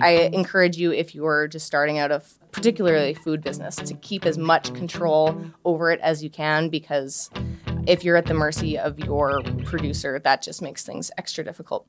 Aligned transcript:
I 0.00 0.30
encourage 0.32 0.76
you, 0.76 0.92
if 0.92 1.14
you're 1.14 1.48
just 1.48 1.66
starting 1.66 1.98
out 1.98 2.12
of 2.12 2.32
particularly 2.52 3.14
food 3.14 3.42
business, 3.42 3.76
to 3.76 3.94
keep 3.94 4.24
as 4.24 4.38
much 4.38 4.72
control 4.74 5.40
over 5.64 5.90
it 5.90 6.00
as 6.00 6.22
you 6.22 6.30
can 6.30 6.68
because 6.68 7.30
if 7.86 8.04
you're 8.04 8.16
at 8.16 8.26
the 8.26 8.34
mercy 8.34 8.78
of 8.78 8.98
your 8.98 9.42
producer, 9.64 10.18
that 10.18 10.42
just 10.42 10.62
makes 10.62 10.84
things 10.84 11.10
extra 11.18 11.44
difficult. 11.44 11.86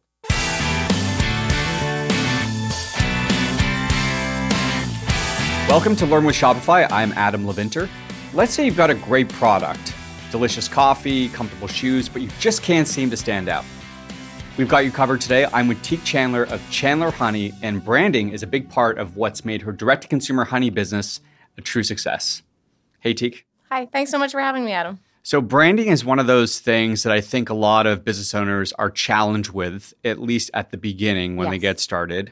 Welcome 5.67 5.95
to 5.97 6.05
Learn 6.05 6.23
with 6.23 6.35
Shopify. 6.35 6.89
I'm 6.91 7.11
Adam 7.13 7.45
Leventer. 7.45 7.89
Let's 8.33 8.53
say 8.53 8.65
you've 8.65 8.77
got 8.77 8.89
a 8.89 8.95
great 8.95 9.29
product, 9.29 9.93
delicious 10.31 10.67
coffee, 10.67 11.29
comfortable 11.29 11.67
shoes, 11.67 12.07
but 12.07 12.21
you 12.21 12.29
just 12.39 12.63
can't 12.63 12.87
seem 12.87 13.09
to 13.09 13.17
stand 13.17 13.49
out. 13.49 13.65
We've 14.57 14.67
got 14.67 14.85
you 14.85 14.91
covered 14.91 15.21
today. 15.21 15.45
I'm 15.53 15.67
with 15.67 15.79
Teak 15.83 16.03
Chandler 16.03 16.45
of 16.45 16.67
Chandler 16.71 17.11
Honey, 17.11 17.53
and 17.61 17.85
branding 17.85 18.29
is 18.29 18.41
a 18.41 18.47
big 18.47 18.71
part 18.71 18.97
of 18.97 19.15
what's 19.15 19.45
made 19.45 19.61
her 19.61 19.71
direct 19.71 20.01
to 20.01 20.07
consumer 20.07 20.45
honey 20.45 20.71
business 20.71 21.21
a 21.59 21.61
true 21.61 21.83
success. 21.83 22.41
Hey, 22.99 23.13
Teak. 23.13 23.45
Hi, 23.69 23.85
thanks 23.85 24.09
so 24.09 24.17
much 24.17 24.31
for 24.31 24.39
having 24.39 24.65
me, 24.65 24.71
Adam. 24.71 24.99
So, 25.21 25.41
branding 25.41 25.89
is 25.89 26.03
one 26.03 26.17
of 26.17 26.25
those 26.25 26.57
things 26.57 27.03
that 27.03 27.13
I 27.13 27.21
think 27.21 27.51
a 27.51 27.53
lot 27.53 27.85
of 27.85 28.03
business 28.03 28.33
owners 28.33 28.73
are 28.73 28.89
challenged 28.89 29.51
with, 29.51 29.93
at 30.03 30.19
least 30.19 30.49
at 30.55 30.71
the 30.71 30.77
beginning 30.77 31.35
when 31.35 31.47
yes. 31.47 31.51
they 31.51 31.59
get 31.59 31.79
started. 31.79 32.31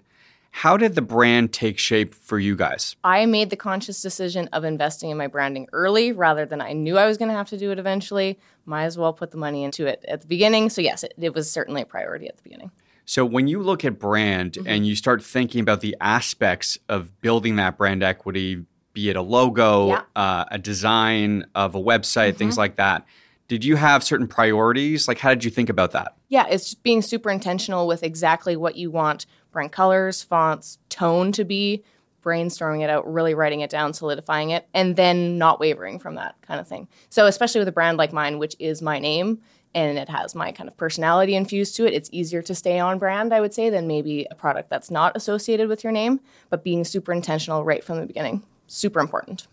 How 0.55 0.77
did 0.77 0.95
the 0.95 1.01
brand 1.01 1.51
take 1.51 1.77
shape 1.77 2.15
for 2.15 2.39
you 2.39 2.55
guys? 2.55 2.95
I 3.03 3.25
made 3.25 3.49
the 3.49 3.57
conscious 3.57 4.01
decision 4.01 4.47
of 4.53 4.63
investing 4.63 5.09
in 5.09 5.17
my 5.17 5.27
branding 5.27 5.67
early 5.73 6.13
rather 6.13 6.45
than 6.45 6.61
I 6.61 6.71
knew 6.71 6.97
I 6.97 7.07
was 7.07 7.17
going 7.17 7.27
to 7.27 7.35
have 7.35 7.49
to 7.49 7.57
do 7.57 7.71
it 7.71 7.77
eventually. 7.77 8.39
Might 8.65 8.85
as 8.85 8.97
well 8.97 9.11
put 9.11 9.31
the 9.31 9.37
money 9.37 9.65
into 9.65 9.85
it 9.85 10.05
at 10.07 10.21
the 10.21 10.27
beginning. 10.27 10.69
So, 10.69 10.79
yes, 10.79 11.03
it, 11.03 11.13
it 11.17 11.33
was 11.33 11.51
certainly 11.51 11.81
a 11.81 11.85
priority 11.85 12.29
at 12.29 12.37
the 12.37 12.43
beginning. 12.43 12.71
So, 13.03 13.25
when 13.25 13.49
you 13.49 13.61
look 13.61 13.83
at 13.83 13.99
brand 13.99 14.53
mm-hmm. 14.53 14.65
and 14.65 14.87
you 14.87 14.95
start 14.95 15.21
thinking 15.21 15.59
about 15.59 15.81
the 15.81 15.93
aspects 15.99 16.77
of 16.87 17.19
building 17.19 17.57
that 17.57 17.77
brand 17.77 18.01
equity, 18.01 18.63
be 18.93 19.09
it 19.09 19.17
a 19.17 19.21
logo, 19.21 19.89
yeah. 19.89 20.01
uh, 20.15 20.45
a 20.51 20.57
design 20.57 21.43
of 21.53 21.75
a 21.75 21.81
website, 21.81 22.29
mm-hmm. 22.29 22.37
things 22.37 22.57
like 22.57 22.77
that, 22.77 23.05
did 23.47 23.65
you 23.65 23.75
have 23.75 24.03
certain 24.03 24.27
priorities? 24.27 25.07
Like, 25.07 25.19
how 25.19 25.29
did 25.29 25.43
you 25.43 25.51
think 25.51 25.69
about 25.69 25.91
that? 25.91 26.15
Yeah, 26.29 26.47
it's 26.49 26.73
being 26.73 27.01
super 27.01 27.29
intentional 27.29 27.87
with 27.87 28.03
exactly 28.03 28.55
what 28.55 28.75
you 28.75 28.89
want 28.89 29.25
brand 29.55 29.71
colors, 29.71 30.21
fonts, 30.21 30.77
tone 30.89 31.31
to 31.31 31.43
be, 31.43 31.83
brainstorming 32.23 32.83
it 32.83 32.89
out, 32.89 33.11
really 33.11 33.33
writing 33.33 33.61
it 33.61 33.69
down, 33.69 33.93
solidifying 33.93 34.49
it, 34.49 34.67
and 34.73 34.95
then 34.95 35.37
not 35.37 35.59
wavering 35.59 35.97
from 35.97 36.15
that 36.15 36.35
kind 36.41 36.59
of 36.59 36.67
thing. 36.67 36.87
So, 37.09 37.25
especially 37.25 37.59
with 37.59 37.67
a 37.67 37.71
brand 37.71 37.97
like 37.97 38.11
mine, 38.11 38.37
which 38.37 38.55
is 38.59 38.81
my 38.81 38.99
name 38.99 39.39
and 39.73 39.97
it 39.97 40.09
has 40.09 40.35
my 40.35 40.51
kind 40.51 40.69
of 40.69 40.77
personality 40.77 41.35
infused 41.35 41.75
to 41.75 41.85
it, 41.85 41.93
it's 41.93 42.09
easier 42.11 42.41
to 42.41 42.55
stay 42.55 42.79
on 42.79 42.97
brand, 42.97 43.33
I 43.33 43.41
would 43.41 43.53
say, 43.53 43.69
than 43.69 43.87
maybe 43.87 44.25
a 44.31 44.35
product 44.35 44.69
that's 44.69 44.89
not 44.89 45.15
associated 45.15 45.67
with 45.67 45.83
your 45.83 45.91
name, 45.91 46.21
but 46.49 46.63
being 46.63 46.83
super 46.83 47.11
intentional 47.11 47.63
right 47.63 47.83
from 47.83 47.99
the 47.99 48.05
beginning. 48.05 48.43
Super 48.67 48.99
important. 48.99 49.47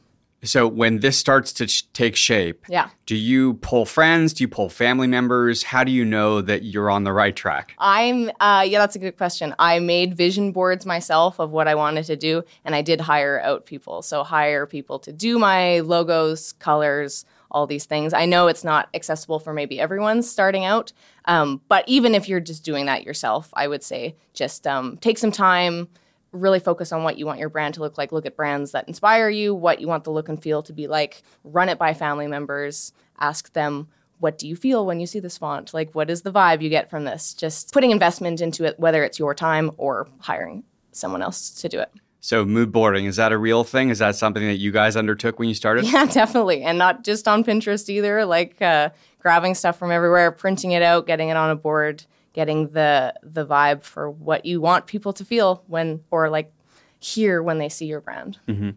So 0.44 0.66
when 0.66 0.98
this 0.98 1.16
starts 1.16 1.52
to 1.54 1.68
sh- 1.68 1.84
take 1.92 2.16
shape, 2.16 2.64
yeah. 2.68 2.88
do 3.06 3.14
you 3.14 3.54
pull 3.54 3.86
friends? 3.86 4.32
Do 4.32 4.42
you 4.42 4.48
pull 4.48 4.68
family 4.68 5.06
members? 5.06 5.62
How 5.62 5.84
do 5.84 5.92
you 5.92 6.04
know 6.04 6.40
that 6.40 6.64
you're 6.64 6.90
on 6.90 7.04
the 7.04 7.12
right 7.12 7.34
track? 7.34 7.74
I'm 7.78 8.30
uh, 8.40 8.64
yeah, 8.66 8.80
that's 8.80 8.96
a 8.96 8.98
good 8.98 9.16
question. 9.16 9.54
I 9.58 9.78
made 9.78 10.16
vision 10.16 10.50
boards 10.50 10.84
myself 10.84 11.38
of 11.38 11.52
what 11.52 11.68
I 11.68 11.76
wanted 11.76 12.06
to 12.06 12.16
do, 12.16 12.42
and 12.64 12.74
I 12.74 12.82
did 12.82 13.00
hire 13.00 13.40
out 13.40 13.66
people. 13.66 14.02
So 14.02 14.24
hire 14.24 14.66
people 14.66 14.98
to 15.00 15.12
do 15.12 15.38
my 15.38 15.80
logos, 15.80 16.52
colors, 16.54 17.24
all 17.52 17.68
these 17.68 17.84
things. 17.84 18.12
I 18.12 18.26
know 18.26 18.48
it's 18.48 18.64
not 18.64 18.88
accessible 18.94 19.38
for 19.38 19.52
maybe 19.52 19.78
everyone 19.78 20.22
starting 20.22 20.64
out, 20.64 20.92
um, 21.26 21.60
but 21.68 21.84
even 21.86 22.16
if 22.16 22.28
you're 22.28 22.40
just 22.40 22.64
doing 22.64 22.86
that 22.86 23.04
yourself, 23.04 23.50
I 23.52 23.68
would 23.68 23.84
say 23.84 24.16
just 24.34 24.66
um, 24.66 24.96
take 24.96 25.18
some 25.18 25.30
time 25.32 25.88
really 26.32 26.60
focus 26.60 26.92
on 26.92 27.04
what 27.04 27.18
you 27.18 27.26
want 27.26 27.38
your 27.38 27.48
brand 27.48 27.74
to 27.74 27.80
look 27.80 27.98
like. 27.98 28.12
Look 28.12 28.26
at 28.26 28.36
brands 28.36 28.72
that 28.72 28.88
inspire 28.88 29.28
you, 29.28 29.54
what 29.54 29.80
you 29.80 29.86
want 29.86 30.04
the 30.04 30.10
look 30.10 30.28
and 30.28 30.42
feel 30.42 30.62
to 30.64 30.72
be 30.72 30.88
like. 30.88 31.22
Run 31.44 31.68
it 31.68 31.78
by 31.78 31.94
family 31.94 32.26
members. 32.26 32.92
Ask 33.20 33.52
them, 33.52 33.88
what 34.18 34.38
do 34.38 34.48
you 34.48 34.56
feel 34.56 34.86
when 34.86 35.00
you 35.00 35.06
see 35.06 35.20
this 35.20 35.36
font? 35.36 35.74
Like, 35.74 35.94
what 35.94 36.08
is 36.08 36.22
the 36.22 36.32
vibe 36.32 36.62
you 36.62 36.70
get 36.70 36.88
from 36.90 37.04
this? 37.04 37.34
Just 37.34 37.72
putting 37.72 37.90
investment 37.90 38.40
into 38.40 38.64
it, 38.64 38.78
whether 38.78 39.04
it's 39.04 39.18
your 39.18 39.34
time 39.34 39.72
or 39.76 40.08
hiring 40.20 40.64
someone 40.92 41.22
else 41.22 41.50
to 41.50 41.68
do 41.68 41.80
it. 41.80 41.90
So, 42.20 42.44
mood 42.44 42.70
boarding, 42.70 43.06
is 43.06 43.16
that 43.16 43.32
a 43.32 43.38
real 43.38 43.64
thing? 43.64 43.88
Is 43.88 43.98
that 43.98 44.14
something 44.14 44.44
that 44.44 44.58
you 44.58 44.70
guys 44.70 44.94
undertook 44.94 45.40
when 45.40 45.48
you 45.48 45.56
started? 45.56 45.84
Yeah, 45.86 46.06
definitely. 46.10 46.62
And 46.62 46.78
not 46.78 47.02
just 47.02 47.26
on 47.26 47.42
Pinterest 47.42 47.88
either, 47.88 48.24
like 48.24 48.62
uh, 48.62 48.90
grabbing 49.18 49.56
stuff 49.56 49.76
from 49.76 49.90
everywhere, 49.90 50.30
printing 50.30 50.70
it 50.70 50.82
out, 50.82 51.08
getting 51.08 51.30
it 51.30 51.36
on 51.36 51.50
a 51.50 51.56
board 51.56 52.04
getting 52.32 52.68
the 52.68 53.14
the 53.22 53.46
vibe 53.46 53.82
for 53.82 54.10
what 54.10 54.44
you 54.46 54.60
want 54.60 54.86
people 54.86 55.12
to 55.14 55.24
feel 55.24 55.64
when 55.66 56.02
or 56.10 56.30
like 56.30 56.52
hear 56.98 57.42
when 57.42 57.58
they 57.58 57.68
see 57.68 57.86
your 57.86 58.00
brand. 58.00 58.38
Mm-hmm. 58.48 58.70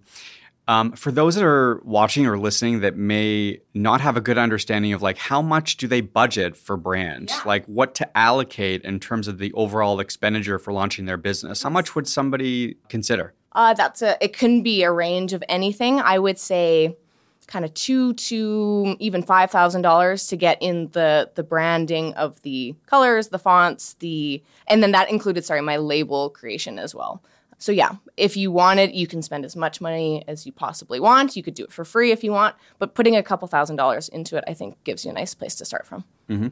Um, 0.68 0.94
for 0.94 1.12
those 1.12 1.36
that 1.36 1.44
are 1.44 1.80
watching 1.84 2.26
or 2.26 2.40
listening 2.40 2.80
that 2.80 2.98
may 2.98 3.60
not 3.76 4.02
have 4.02 4.18
a 4.18 4.22
good 4.22 4.40
understanding 4.40 4.94
of 4.94 5.02
like 5.04 5.18
how 5.18 5.42
much 5.42 5.78
do 5.78 5.88
they 5.88 6.02
budget 6.02 6.58
for 6.58 6.76
brand, 6.76 7.30
yeah. 7.30 7.42
like 7.46 7.66
what 7.66 7.94
to 7.96 8.18
allocate 8.18 8.82
in 8.84 9.00
terms 9.00 9.28
of 9.28 9.38
the 9.38 9.54
overall 9.54 10.00
expenditure 10.00 10.58
for 10.58 10.74
launching 10.74 11.06
their 11.06 11.18
business, 11.18 11.62
how 11.62 11.70
much 11.70 11.94
would 11.94 12.08
somebody 12.08 12.78
consider? 12.90 13.34
Uh, 13.52 13.74
that's 13.76 14.02
a. 14.02 14.22
It 14.24 14.34
can 14.34 14.64
be 14.64 14.84
a 14.84 14.92
range 14.92 15.34
of 15.34 15.44
anything. 15.48 16.00
I 16.00 16.18
would 16.20 16.40
say 16.40 16.98
kind 17.46 17.66
of 17.66 17.74
two 17.74 18.14
to 18.14 18.96
even 19.00 19.22
five 19.24 19.52
thousand 19.52 19.82
dollars 19.82 20.28
to 20.28 20.36
get 20.36 20.58
in 20.62 20.90
the 20.92 21.32
the 21.36 21.44
branding 21.44 22.14
of 22.14 22.42
the 22.42 22.76
colors, 22.86 23.30
the 23.30 23.40
fonts, 23.40 23.94
the 24.00 24.42
and 24.68 24.82
then 24.82 24.92
that 24.92 25.10
included 25.10 25.46
sorry 25.46 25.62
my 25.62 25.78
label 25.78 26.30
creation 26.30 26.80
as 26.80 26.94
well. 26.94 27.22
So 27.58 27.72
yeah, 27.72 27.92
if 28.18 28.36
you 28.36 28.52
want 28.52 28.80
it, 28.80 28.94
you 28.94 29.08
can 29.08 29.22
spend 29.22 29.46
as 29.46 29.56
much 29.56 29.80
money 29.80 30.24
as 30.28 30.46
you 30.46 30.52
possibly 30.52 31.00
want. 31.00 31.36
You 31.36 31.44
could 31.44 31.54
do 31.54 31.64
it 31.64 31.72
for 31.72 31.86
free 31.86 32.12
if 32.12 32.24
you 32.24 32.32
want, 32.32 32.56
but 32.80 32.96
putting 32.96 33.16
a 33.16 33.24
couple 33.24 33.48
thousand 33.48 33.78
dollars 33.78 34.10
into 34.10 34.38
it, 34.38 34.44
I 34.48 34.54
think, 34.54 34.84
gives 34.84 35.06
you 35.06 35.12
a 35.12 35.14
nice 35.14 35.34
place 35.34 35.56
to 35.56 35.66
start 35.66 35.86
from. 35.86 36.04
Mm-hmm. 36.30 36.48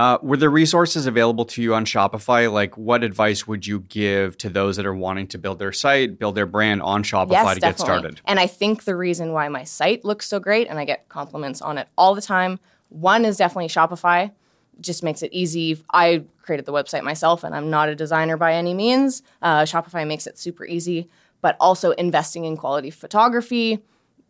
Uh, 0.00 0.16
were 0.22 0.38
there 0.38 0.48
resources 0.48 1.04
available 1.04 1.44
to 1.44 1.60
you 1.60 1.74
on 1.74 1.84
Shopify? 1.84 2.50
Like, 2.50 2.74
what 2.78 3.04
advice 3.04 3.46
would 3.46 3.66
you 3.66 3.80
give 3.80 4.38
to 4.38 4.48
those 4.48 4.76
that 4.76 4.86
are 4.86 4.94
wanting 4.94 5.26
to 5.26 5.36
build 5.36 5.58
their 5.58 5.72
site, 5.72 6.18
build 6.18 6.36
their 6.36 6.46
brand 6.46 6.80
on 6.80 7.02
Shopify 7.02 7.32
yes, 7.32 7.54
to 7.56 7.60
definitely. 7.60 7.60
get 7.60 7.78
started? 7.80 8.20
And 8.24 8.40
I 8.40 8.46
think 8.46 8.84
the 8.84 8.96
reason 8.96 9.34
why 9.34 9.46
my 9.48 9.62
site 9.62 10.02
looks 10.02 10.26
so 10.26 10.40
great, 10.40 10.68
and 10.68 10.78
I 10.78 10.86
get 10.86 11.10
compliments 11.10 11.60
on 11.60 11.76
it 11.76 11.86
all 11.98 12.14
the 12.14 12.22
time, 12.22 12.58
one 12.88 13.26
is 13.26 13.36
definitely 13.36 13.68
Shopify. 13.68 14.32
Just 14.80 15.02
makes 15.02 15.22
it 15.22 15.34
easy. 15.34 15.84
I 15.92 16.24
created 16.40 16.64
the 16.64 16.72
website 16.72 17.02
myself, 17.02 17.44
and 17.44 17.54
I'm 17.54 17.68
not 17.68 17.90
a 17.90 17.94
designer 17.94 18.38
by 18.38 18.54
any 18.54 18.72
means. 18.72 19.22
Uh, 19.42 19.64
Shopify 19.64 20.06
makes 20.06 20.26
it 20.26 20.38
super 20.38 20.64
easy, 20.64 21.10
but 21.42 21.58
also 21.60 21.90
investing 21.90 22.46
in 22.46 22.56
quality 22.56 22.88
photography 22.88 23.84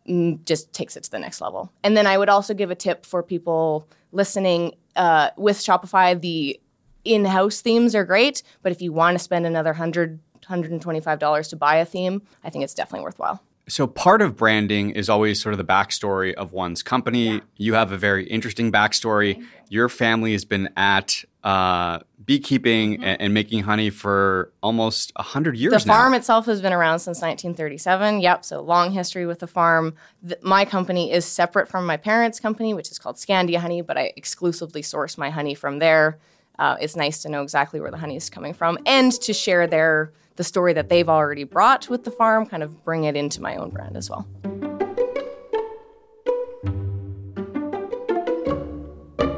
mm, 0.05 0.43
just 0.43 0.73
takes 0.73 0.97
it 0.97 1.03
to 1.05 1.11
the 1.11 1.19
next 1.19 1.39
level. 1.39 1.71
And 1.81 1.95
then 1.95 2.07
I 2.07 2.17
would 2.17 2.27
also 2.27 2.53
give 2.53 2.71
a 2.71 2.75
tip 2.75 3.05
for 3.05 3.23
people 3.23 3.87
listening 4.11 4.73
uh, 4.95 5.29
with 5.37 5.57
Shopify, 5.57 6.19
the 6.19 6.59
in-house 7.03 7.61
themes 7.61 7.95
are 7.95 8.05
great, 8.05 8.43
but 8.61 8.71
if 8.71 8.81
you 8.81 8.93
want 8.93 9.17
to 9.17 9.23
spend 9.23 9.45
another 9.45 9.73
hundred, 9.73 10.19
hundred 10.45 10.71
and 10.71 10.81
twenty-five 10.81 11.19
dollars 11.19 11.47
to 11.49 11.55
buy 11.55 11.77
a 11.77 11.85
theme, 11.85 12.21
I 12.43 12.49
think 12.49 12.63
it's 12.63 12.73
definitely 12.73 13.03
worthwhile. 13.03 13.41
So 13.67 13.87
part 13.87 14.21
of 14.21 14.35
branding 14.35 14.89
is 14.91 15.07
always 15.07 15.41
sort 15.41 15.53
of 15.53 15.57
the 15.57 15.63
backstory 15.65 16.33
of 16.33 16.51
one's 16.51 16.83
company. 16.83 17.25
Yeah. 17.25 17.39
You 17.57 17.73
have 17.75 17.91
a 17.91 17.97
very 17.97 18.27
interesting 18.27 18.71
backstory. 18.71 19.37
You. 19.37 19.47
Your 19.69 19.89
family 19.89 20.33
has 20.33 20.45
been 20.45 20.69
at 20.75 21.23
uh, 21.43 21.99
beekeeping 22.23 22.93
mm-hmm. 22.93 23.03
and, 23.03 23.21
and, 23.21 23.33
making 23.33 23.63
honey 23.63 23.89
for 23.89 24.51
almost 24.61 25.11
100 25.15 25.57
years 25.57 25.71
the 25.71 25.87
now. 25.87 25.95
farm 25.95 26.13
itself 26.13 26.45
has 26.45 26.61
been 26.61 26.73
around 26.73 26.99
since 26.99 27.17
1937 27.17 28.21
yep 28.21 28.45
so 28.45 28.61
long 28.61 28.91
history 28.91 29.25
with 29.25 29.39
the 29.39 29.47
farm 29.47 29.95
the, 30.21 30.37
my 30.43 30.63
company 30.63 31.11
is 31.11 31.25
separate 31.25 31.67
from 31.67 31.85
my 31.85 31.97
parents 31.97 32.39
company 32.39 32.75
which 32.75 32.91
is 32.91 32.99
called 32.99 33.15
scandia 33.15 33.57
honey 33.57 33.81
but 33.81 33.97
i 33.97 34.13
exclusively 34.15 34.83
source 34.83 35.17
my 35.17 35.29
honey 35.31 35.55
from 35.55 35.79
there 35.79 36.19
uh, 36.59 36.77
it's 36.79 36.95
nice 36.95 37.23
to 37.23 37.29
know 37.29 37.41
exactly 37.41 37.79
where 37.79 37.89
the 37.89 37.97
honey 37.97 38.15
is 38.15 38.29
coming 38.29 38.53
from 38.53 38.77
and 38.85 39.13
to 39.13 39.33
share 39.33 39.65
their 39.65 40.11
the 40.35 40.43
story 40.43 40.73
that 40.73 40.89
they've 40.89 41.09
already 41.09 41.43
brought 41.43 41.89
with 41.89 42.03
the 42.03 42.11
farm 42.11 42.45
kind 42.45 42.61
of 42.61 42.83
bring 42.85 43.05
it 43.05 43.15
into 43.15 43.41
my 43.41 43.55
own 43.55 43.71
brand 43.71 43.97
as 43.97 44.11
well 44.11 44.27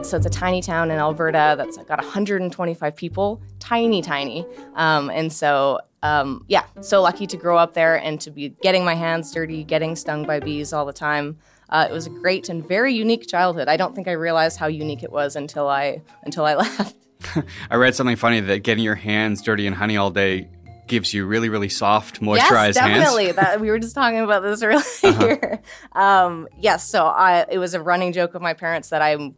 So 0.03 0.17
it's 0.17 0.25
a 0.25 0.29
tiny 0.29 0.61
town 0.61 0.91
in 0.91 0.99
Alberta 0.99 1.55
that's 1.57 1.77
got 1.77 1.97
125 1.97 2.95
people, 2.95 3.41
tiny, 3.59 4.01
tiny. 4.01 4.45
Um, 4.75 5.09
and 5.09 5.31
so, 5.31 5.79
um, 6.01 6.43
yeah, 6.49 6.65
so 6.81 7.01
lucky 7.01 7.25
to 7.27 7.37
grow 7.37 7.57
up 7.57 7.73
there 7.73 7.95
and 7.95 8.19
to 8.21 8.29
be 8.29 8.49
getting 8.61 8.83
my 8.83 8.95
hands 8.95 9.31
dirty, 9.31 9.63
getting 9.63 9.95
stung 9.95 10.25
by 10.25 10.41
bees 10.41 10.73
all 10.73 10.85
the 10.85 10.93
time. 10.93 11.37
Uh, 11.69 11.87
it 11.89 11.93
was 11.93 12.05
a 12.05 12.09
great 12.09 12.49
and 12.49 12.67
very 12.67 12.93
unique 12.93 13.27
childhood. 13.27 13.69
I 13.69 13.77
don't 13.77 13.95
think 13.95 14.09
I 14.09 14.11
realized 14.11 14.59
how 14.59 14.67
unique 14.67 15.03
it 15.03 15.11
was 15.11 15.37
until 15.37 15.69
I 15.69 16.01
until 16.23 16.45
I 16.45 16.55
left. 16.63 16.95
I 17.71 17.75
read 17.77 17.95
something 17.95 18.17
funny 18.17 18.41
that 18.41 18.59
getting 18.59 18.83
your 18.83 18.95
hands 18.95 19.41
dirty 19.41 19.65
in 19.65 19.73
honey 19.73 19.95
all 19.95 20.11
day 20.11 20.49
gives 20.87 21.13
you 21.13 21.25
really, 21.25 21.47
really 21.47 21.69
soft, 21.69 22.21
moisturized 22.21 22.75
yes, 22.75 22.75
definitely. 22.75 23.25
hands. 23.25 23.37
That 23.37 23.61
we 23.61 23.69
were 23.69 23.79
just 23.79 23.95
talking 23.95 24.19
about 24.19 24.43
this 24.43 24.61
earlier. 25.03 25.61
Uh-huh. 25.93 25.99
Um, 25.99 26.47
yes, 26.59 26.87
so 26.87 27.05
I, 27.05 27.45
it 27.49 27.57
was 27.57 27.73
a 27.73 27.81
running 27.81 28.11
joke 28.11 28.35
of 28.35 28.41
my 28.41 28.53
parents 28.53 28.89
that 28.89 29.01
I'm 29.01 29.35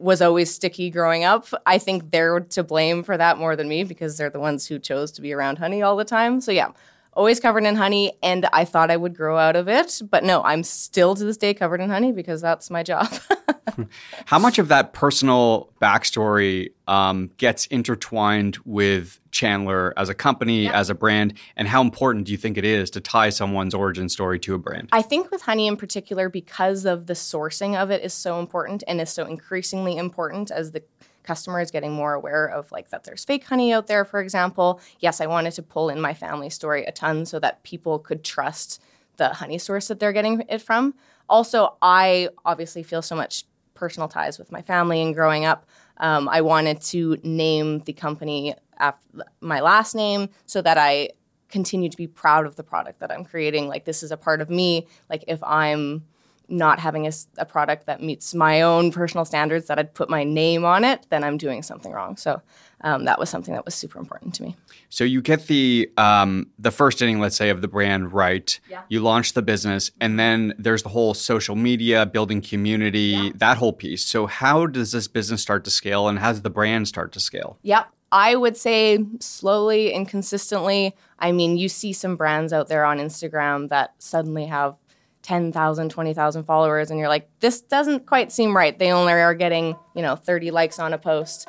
was 0.00 0.22
always 0.22 0.52
sticky 0.52 0.90
growing 0.90 1.24
up. 1.24 1.46
I 1.66 1.78
think 1.78 2.10
they're 2.10 2.40
to 2.40 2.62
blame 2.62 3.02
for 3.02 3.16
that 3.16 3.38
more 3.38 3.54
than 3.56 3.68
me 3.68 3.84
because 3.84 4.16
they're 4.16 4.30
the 4.30 4.40
ones 4.40 4.66
who 4.66 4.78
chose 4.78 5.12
to 5.12 5.22
be 5.22 5.32
around 5.32 5.58
honey 5.58 5.82
all 5.82 5.96
the 5.96 6.04
time. 6.04 6.40
So 6.40 6.52
yeah, 6.52 6.72
always 7.12 7.40
covered 7.40 7.64
in 7.64 7.76
honey 7.76 8.12
and 8.22 8.46
I 8.52 8.64
thought 8.64 8.90
I 8.90 8.96
would 8.96 9.16
grow 9.16 9.36
out 9.36 9.56
of 9.56 9.68
it, 9.68 10.00
but 10.10 10.24
no, 10.24 10.42
I'm 10.42 10.62
still 10.62 11.14
to 11.14 11.24
this 11.24 11.36
day 11.36 11.54
covered 11.54 11.80
in 11.80 11.90
honey 11.90 12.12
because 12.12 12.40
that's 12.40 12.70
my 12.70 12.82
job. 12.82 13.08
How 14.26 14.38
much 14.38 14.58
of 14.58 14.68
that 14.68 14.92
personal 14.92 15.70
backstory 15.80 16.72
um, 16.86 17.30
gets 17.36 17.66
intertwined 17.66 18.58
with 18.64 19.20
Chandler 19.30 19.94
as 19.96 20.08
a 20.08 20.14
company, 20.14 20.64
yeah. 20.64 20.78
as 20.78 20.90
a 20.90 20.94
brand, 20.94 21.34
and 21.56 21.68
how 21.68 21.80
important 21.80 22.26
do 22.26 22.32
you 22.32 22.38
think 22.38 22.58
it 22.58 22.64
is 22.64 22.90
to 22.90 23.00
tie 23.00 23.30
someone's 23.30 23.74
origin 23.74 24.08
story 24.08 24.38
to 24.40 24.54
a 24.54 24.58
brand? 24.58 24.88
I 24.92 25.02
think 25.02 25.30
with 25.30 25.42
honey 25.42 25.66
in 25.66 25.76
particular, 25.76 26.28
because 26.28 26.84
of 26.84 27.06
the 27.06 27.14
sourcing 27.14 27.80
of 27.80 27.90
it 27.90 28.02
is 28.02 28.12
so 28.12 28.40
important 28.40 28.82
and 28.88 29.00
is 29.00 29.10
so 29.10 29.24
increasingly 29.24 29.96
important 29.96 30.50
as 30.50 30.72
the 30.72 30.82
customer 31.22 31.60
is 31.60 31.70
getting 31.70 31.92
more 31.92 32.14
aware 32.14 32.46
of 32.46 32.72
like 32.72 32.90
that 32.90 33.04
there's 33.04 33.24
fake 33.24 33.44
honey 33.44 33.72
out 33.72 33.86
there, 33.86 34.04
for 34.04 34.20
example. 34.20 34.80
Yes, 34.98 35.20
I 35.20 35.26
wanted 35.26 35.52
to 35.52 35.62
pull 35.62 35.88
in 35.88 36.00
my 36.00 36.14
family 36.14 36.50
story 36.50 36.84
a 36.84 36.92
ton 36.92 37.24
so 37.26 37.38
that 37.38 37.62
people 37.62 37.98
could 37.98 38.24
trust 38.24 38.82
the 39.16 39.28
honey 39.28 39.58
source 39.58 39.88
that 39.88 40.00
they're 40.00 40.12
getting 40.12 40.42
it 40.48 40.62
from. 40.62 40.94
Also, 41.28 41.76
I 41.80 42.30
obviously 42.44 42.82
feel 42.82 43.02
so 43.02 43.14
much 43.14 43.44
personal 43.80 44.08
ties 44.08 44.38
with 44.38 44.52
my 44.52 44.62
family 44.62 45.02
and 45.02 45.14
growing 45.14 45.46
up. 45.46 45.66
Um, 45.96 46.28
I 46.28 46.42
wanted 46.42 46.80
to 46.82 47.18
name 47.24 47.80
the 47.80 47.94
company 47.94 48.54
after 48.78 49.24
my 49.40 49.60
last 49.60 49.94
name 49.94 50.28
so 50.46 50.62
that 50.62 50.78
I 50.78 51.10
continue 51.48 51.88
to 51.88 51.96
be 51.96 52.06
proud 52.06 52.46
of 52.46 52.54
the 52.56 52.62
product 52.62 53.00
that 53.00 53.10
I'm 53.10 53.24
creating. 53.24 53.66
Like 53.66 53.86
this 53.86 54.02
is 54.02 54.12
a 54.12 54.16
part 54.16 54.40
of 54.40 54.50
me. 54.50 54.86
Like 55.08 55.24
if 55.26 55.42
I'm 55.42 56.04
not 56.50 56.78
having 56.78 57.06
a, 57.06 57.12
a, 57.38 57.46
product 57.46 57.86
that 57.86 58.02
meets 58.02 58.34
my 58.34 58.62
own 58.62 58.90
personal 58.90 59.24
standards 59.24 59.66
that 59.66 59.78
I'd 59.78 59.94
put 59.94 60.10
my 60.10 60.24
name 60.24 60.64
on 60.64 60.84
it, 60.84 61.06
then 61.10 61.22
I'm 61.22 61.38
doing 61.38 61.62
something 61.62 61.92
wrong. 61.92 62.16
So 62.16 62.42
um, 62.82 63.04
that 63.04 63.18
was 63.18 63.30
something 63.30 63.54
that 63.54 63.64
was 63.64 63.74
super 63.74 63.98
important 63.98 64.34
to 64.36 64.42
me. 64.42 64.56
So 64.88 65.04
you 65.04 65.22
get 65.22 65.46
the 65.46 65.90
um, 65.96 66.48
the 66.58 66.70
first 66.70 67.00
inning, 67.02 67.20
let's 67.20 67.36
say, 67.36 67.50
of 67.50 67.62
the 67.62 67.68
brand 67.68 68.12
right. 68.12 68.58
Yeah. 68.68 68.82
You 68.88 69.00
launch 69.00 69.34
the 69.34 69.42
business, 69.42 69.90
and 70.00 70.18
then 70.18 70.54
there's 70.58 70.82
the 70.82 70.88
whole 70.88 71.14
social 71.14 71.56
media, 71.56 72.06
building 72.06 72.40
community, 72.40 72.98
yeah. 72.98 73.30
that 73.36 73.58
whole 73.58 73.72
piece. 73.72 74.04
So 74.04 74.26
how 74.26 74.66
does 74.66 74.92
this 74.92 75.08
business 75.08 75.42
start 75.42 75.64
to 75.64 75.70
scale, 75.70 76.08
and 76.08 76.18
how 76.18 76.32
does 76.32 76.42
the 76.42 76.50
brand 76.50 76.88
start 76.88 77.12
to 77.12 77.20
scale? 77.20 77.58
Yep. 77.62 77.86
I 78.12 78.34
would 78.34 78.56
say 78.56 78.98
slowly 79.20 79.94
and 79.94 80.08
consistently. 80.08 80.96
I 81.20 81.30
mean, 81.30 81.56
you 81.56 81.68
see 81.68 81.92
some 81.92 82.16
brands 82.16 82.52
out 82.52 82.68
there 82.68 82.84
on 82.84 82.98
Instagram 82.98 83.68
that 83.68 83.94
suddenly 83.98 84.46
have 84.46 84.74
10,000, 85.22 85.90
20,000 85.90 86.44
followers 86.44 86.90
and 86.90 86.98
you're 86.98 87.08
like, 87.08 87.28
this 87.40 87.60
doesn't 87.60 88.06
quite 88.06 88.32
seem 88.32 88.56
right. 88.56 88.78
They 88.78 88.90
only 88.92 89.12
are 89.12 89.34
getting, 89.34 89.76
you 89.94 90.02
know, 90.02 90.16
30 90.16 90.50
likes 90.50 90.78
on 90.78 90.92
a 90.92 90.98
post. 90.98 91.48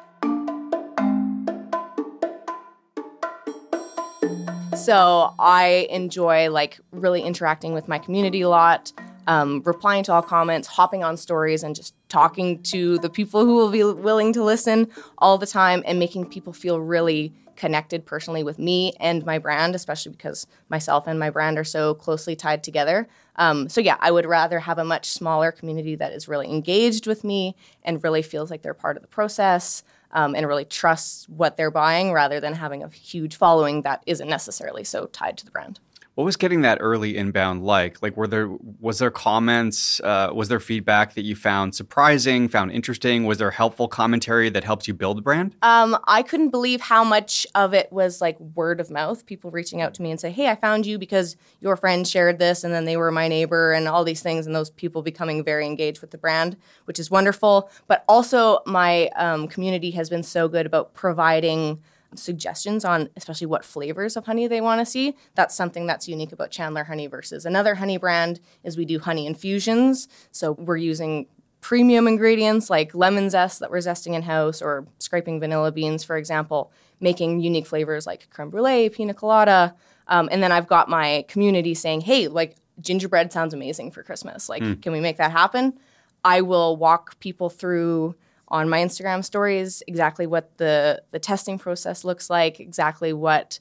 So 4.76 5.34
I 5.38 5.88
enjoy 5.92 6.50
like 6.50 6.80
really 6.92 7.22
interacting 7.22 7.74
with 7.74 7.88
my 7.88 8.00
community 8.00 8.42
a 8.42 8.50
lot, 8.50 8.92
um, 9.28 9.62
replying 9.64 10.04
to 10.06 10.14
all 10.14 10.24
comments, 10.24 10.68
hopping 10.68 11.04
on 11.04 11.18
stories, 11.18 11.62
and 11.62 11.76
just 11.76 11.94
talking 12.10 12.64
to 12.64 12.98
the 12.98 13.10
people 13.10 13.46
who 13.46 13.56
will 13.56 13.70
be 13.70 13.84
willing 13.84 14.34
to 14.34 14.44
listen 14.44 14.88
all 15.20 15.38
the 15.38 15.46
time 15.46 15.84
and 15.86 16.00
making 16.00 16.26
people 16.30 16.52
feel 16.52 16.80
really 16.80 17.32
connected 17.62 18.08
personally 18.08 18.42
with 18.42 18.58
me 18.58 18.92
and 19.00 19.24
my 19.24 19.38
brand, 19.38 19.76
especially 19.76 20.12
because 20.12 20.48
myself 20.70 21.06
and 21.06 21.20
my 21.20 21.30
brand 21.30 21.60
are 21.60 21.64
so 21.64 21.94
closely 21.94 22.36
tied 22.36 22.64
together. 22.64 23.08
Um, 23.36 23.70
so, 23.70 23.80
yeah, 23.80 23.98
I 24.00 24.10
would 24.10 24.26
rather 24.26 24.60
have 24.60 24.80
a 24.80 24.84
much 24.84 25.06
smaller 25.06 25.52
community 25.52 25.94
that 25.94 26.12
is 26.12 26.28
really 26.28 26.50
engaged 26.50 27.06
with 27.06 27.24
me 27.24 27.56
and 27.84 28.04
really 28.04 28.24
feels 28.24 28.50
like 28.50 28.64
they're 28.64 28.74
part 28.74 28.98
of 28.98 29.04
the 29.04 29.08
process 29.08 29.84
um, 30.12 30.34
and 30.34 30.48
really 30.48 30.66
trusts 30.66 31.30
what 31.30 31.56
they're 31.56 31.70
buying 31.70 32.12
rather 32.12 32.40
than 32.40 32.56
having 32.56 32.82
a 32.82 32.90
huge 32.90 33.36
following 33.36 33.84
that 33.84 34.02
isn't 34.08 34.28
necessarily 34.28 34.84
so 34.84 35.06
tied 35.06 35.38
to 35.38 35.46
the 35.46 35.52
brand. 35.52 35.80
What 36.22 36.26
was 36.26 36.38
getting 36.38 36.62
that 36.62 36.78
early 36.82 37.18
inbound 37.18 37.64
like? 37.64 38.00
Like, 38.04 38.16
were 38.16 38.28
there 38.28 38.48
was 38.80 39.00
there 39.00 39.10
comments? 39.10 40.00
Uh, 40.02 40.30
was 40.32 40.50
there 40.50 40.60
feedback 40.60 41.16
that 41.16 41.24
you 41.24 41.36
found 41.36 41.74
surprising, 41.74 42.48
found 42.48 42.72
interesting? 42.72 43.26
Was 43.26 43.40
there 43.40 43.50
helpful 43.50 43.88
commentary 43.88 44.48
that 44.52 44.64
helps 44.64 44.88
you 44.88 44.94
build 44.94 45.24
brand? 45.24 45.56
Um, 45.64 45.98
I 46.06 46.22
couldn't 46.22 46.52
believe 46.52 46.80
how 46.80 47.04
much 47.04 47.48
of 47.56 47.74
it 47.74 47.92
was 47.92 48.22
like 48.22 48.40
word 48.40 48.80
of 48.80 48.92
mouth. 48.92 49.26
People 49.26 49.50
reaching 49.50 49.82
out 49.82 49.96
to 49.96 50.04
me 50.04 50.12
and 50.12 50.20
say, 50.20 50.30
"Hey, 50.30 50.48
I 50.48 50.54
found 50.54 50.86
you 50.86 51.00
because 51.00 51.38
your 51.60 51.76
friend 51.76 52.08
shared 52.08 52.38
this, 52.38 52.64
and 52.64 52.72
then 52.72 52.86
they 52.86 52.98
were 52.98 53.12
my 53.12 53.28
neighbor, 53.28 53.72
and 53.72 53.88
all 53.88 54.04
these 54.04 54.22
things." 54.22 54.46
And 54.46 54.56
those 54.56 54.70
people 54.70 55.02
becoming 55.02 55.44
very 55.44 55.66
engaged 55.66 56.02
with 56.02 56.12
the 56.12 56.20
brand, 56.20 56.56
which 56.86 57.00
is 57.00 57.10
wonderful. 57.10 57.72
But 57.88 58.06
also, 58.08 58.60
my 58.68 59.08
um, 59.16 59.48
community 59.48 59.90
has 59.90 60.08
been 60.08 60.22
so 60.22 60.48
good 60.48 60.68
about 60.68 60.94
providing 60.94 61.82
suggestions 62.16 62.84
on 62.84 63.10
especially 63.16 63.48
what 63.48 63.64
flavors 63.64 64.18
of 64.18 64.26
honey 64.26 64.48
they 64.48 64.62
want 64.62 64.80
to 64.80 64.86
see. 64.86 65.16
That's 65.36 65.56
something 65.56 65.86
that's 65.88 66.08
unique 66.08 66.32
about 66.32 66.52
Chandler 66.52 66.84
Honey 66.84 67.08
versus 67.08 67.46
another 67.46 67.76
honey 67.76 67.98
brand 67.98 68.40
is 68.64 68.78
we 68.78 68.86
do 68.86 69.00
honey 69.00 69.26
infusions. 69.26 70.08
So 70.32 70.54
we're 70.54 70.78
using 70.78 71.28
premium 71.62 72.08
ingredients 72.08 72.70
like 72.70 72.94
lemon 72.96 73.30
zest 73.30 73.60
that 73.60 73.70
we're 73.70 73.78
zesting 73.78 74.16
in 74.16 74.24
house 74.24 74.62
or 74.62 74.86
scraping 74.98 75.40
vanilla 75.40 75.72
beans, 75.72 76.04
for 76.04 76.18
example, 76.18 76.72
making 77.00 77.40
unique 77.40 77.68
flavors 77.68 78.06
like 78.06 78.30
creme 78.30 78.50
brulee, 78.50 78.90
pina 78.90 79.14
colada. 79.14 79.76
Um, 80.08 80.28
and 80.32 80.42
then 80.44 80.52
I've 80.52 80.68
got 80.68 80.90
my 80.90 81.24
community 81.28 81.74
saying, 81.74 82.02
hey, 82.02 82.28
like 82.28 82.56
gingerbread 82.82 83.32
sounds 83.32 83.54
amazing 83.54 83.92
for 83.92 84.04
Christmas. 84.04 84.50
Like, 84.50 84.64
mm. 84.64 84.82
can 84.82 84.92
we 84.92 85.00
make 85.00 85.18
that 85.18 85.32
happen? 85.32 85.78
I 86.24 86.42
will 86.42 86.76
walk 86.76 87.20
people 87.20 87.50
through 87.50 88.16
on 88.52 88.70
my 88.70 88.84
Instagram 88.84 89.24
stories 89.26 89.82
exactly 89.88 90.28
what 90.28 90.56
the 90.58 91.02
the 91.12 91.20
testing 91.20 91.58
process 91.58 92.04
looks 92.04 92.30
like, 92.30 92.60
exactly 92.60 93.14
what 93.14 93.60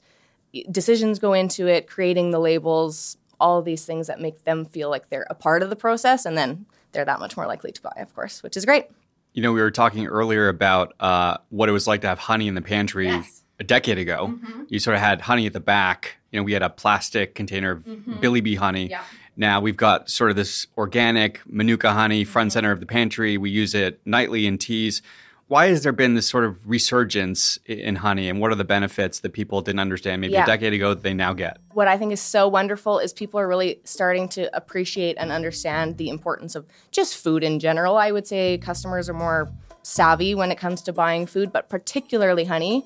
decisions 0.69 1.17
go 1.17 1.33
into 1.33 1.65
it, 1.67 1.87
creating 1.87 2.31
the 2.31 2.39
labels, 2.39 3.17
all 3.39 3.57
of 3.57 3.65
these 3.65 3.85
things 3.85 4.07
that 4.07 4.19
make 4.19 4.43
them 4.43 4.65
feel 4.65 4.89
like 4.89 5.09
they're 5.09 5.25
a 5.29 5.35
part 5.35 5.63
of 5.63 5.69
the 5.69 5.75
process, 5.75 6.25
and 6.25 6.37
then 6.37 6.65
they're 6.91 7.05
that 7.05 7.19
much 7.19 7.37
more 7.37 7.47
likely 7.47 7.71
to 7.71 7.81
buy, 7.81 7.93
of 7.97 8.13
course, 8.13 8.43
which 8.43 8.57
is 8.57 8.65
great. 8.65 8.85
You 9.33 9.41
know, 9.41 9.53
we 9.53 9.61
were 9.61 9.71
talking 9.71 10.07
earlier 10.07 10.49
about 10.49 10.93
uh, 10.99 11.37
what 11.49 11.69
it 11.69 11.71
was 11.71 11.87
like 11.87 12.01
to 12.01 12.07
have 12.07 12.19
honey 12.19 12.49
in 12.49 12.55
the 12.55 12.61
pantry 12.61 13.07
yes. 13.07 13.43
a 13.61 13.63
decade 13.63 13.97
ago. 13.97 14.27
Mm-hmm. 14.27 14.63
You 14.67 14.79
sort 14.79 14.95
of 14.95 15.01
had 15.01 15.21
honey 15.21 15.47
at 15.47 15.53
the 15.53 15.61
back. 15.61 16.17
You 16.31 16.39
know, 16.39 16.43
we 16.43 16.51
had 16.51 16.63
a 16.63 16.69
plastic 16.69 17.33
container 17.33 17.71
of 17.71 17.85
mm-hmm. 17.85 18.19
Billy 18.19 18.41
Bee 18.41 18.55
honey. 18.55 18.89
Yeah. 18.89 19.03
Now 19.41 19.59
we've 19.59 19.75
got 19.75 20.07
sort 20.07 20.29
of 20.29 20.35
this 20.35 20.67
organic 20.77 21.41
Manuka 21.47 21.91
honey 21.93 22.23
front 22.23 22.53
center 22.53 22.71
of 22.71 22.79
the 22.79 22.85
pantry. 22.85 23.39
We 23.39 23.49
use 23.49 23.73
it 23.73 23.99
nightly 24.05 24.45
in 24.45 24.59
teas. 24.59 25.01
Why 25.47 25.69
has 25.69 25.81
there 25.81 25.91
been 25.91 26.13
this 26.13 26.27
sort 26.27 26.45
of 26.45 26.69
resurgence 26.69 27.57
in 27.65 27.95
honey, 27.95 28.29
and 28.29 28.39
what 28.39 28.51
are 28.51 28.55
the 28.55 28.63
benefits 28.63 29.21
that 29.21 29.33
people 29.33 29.63
didn't 29.63 29.79
understand 29.79 30.21
maybe 30.21 30.33
yeah. 30.33 30.43
a 30.43 30.45
decade 30.45 30.73
ago 30.73 30.93
that 30.93 31.01
they 31.01 31.15
now 31.15 31.33
get? 31.33 31.57
What 31.73 31.87
I 31.87 31.97
think 31.97 32.13
is 32.13 32.21
so 32.21 32.47
wonderful 32.47 32.99
is 32.99 33.13
people 33.13 33.39
are 33.39 33.47
really 33.47 33.81
starting 33.83 34.29
to 34.29 34.55
appreciate 34.55 35.17
and 35.19 35.31
understand 35.31 35.97
the 35.97 36.09
importance 36.09 36.53
of 36.53 36.67
just 36.91 37.17
food 37.17 37.43
in 37.43 37.59
general. 37.59 37.97
I 37.97 38.11
would 38.11 38.27
say 38.27 38.59
customers 38.59 39.09
are 39.09 39.15
more 39.15 39.51
savvy 39.81 40.35
when 40.35 40.51
it 40.51 40.59
comes 40.59 40.83
to 40.83 40.93
buying 40.93 41.25
food, 41.25 41.51
but 41.51 41.67
particularly 41.67 42.45
honey. 42.45 42.85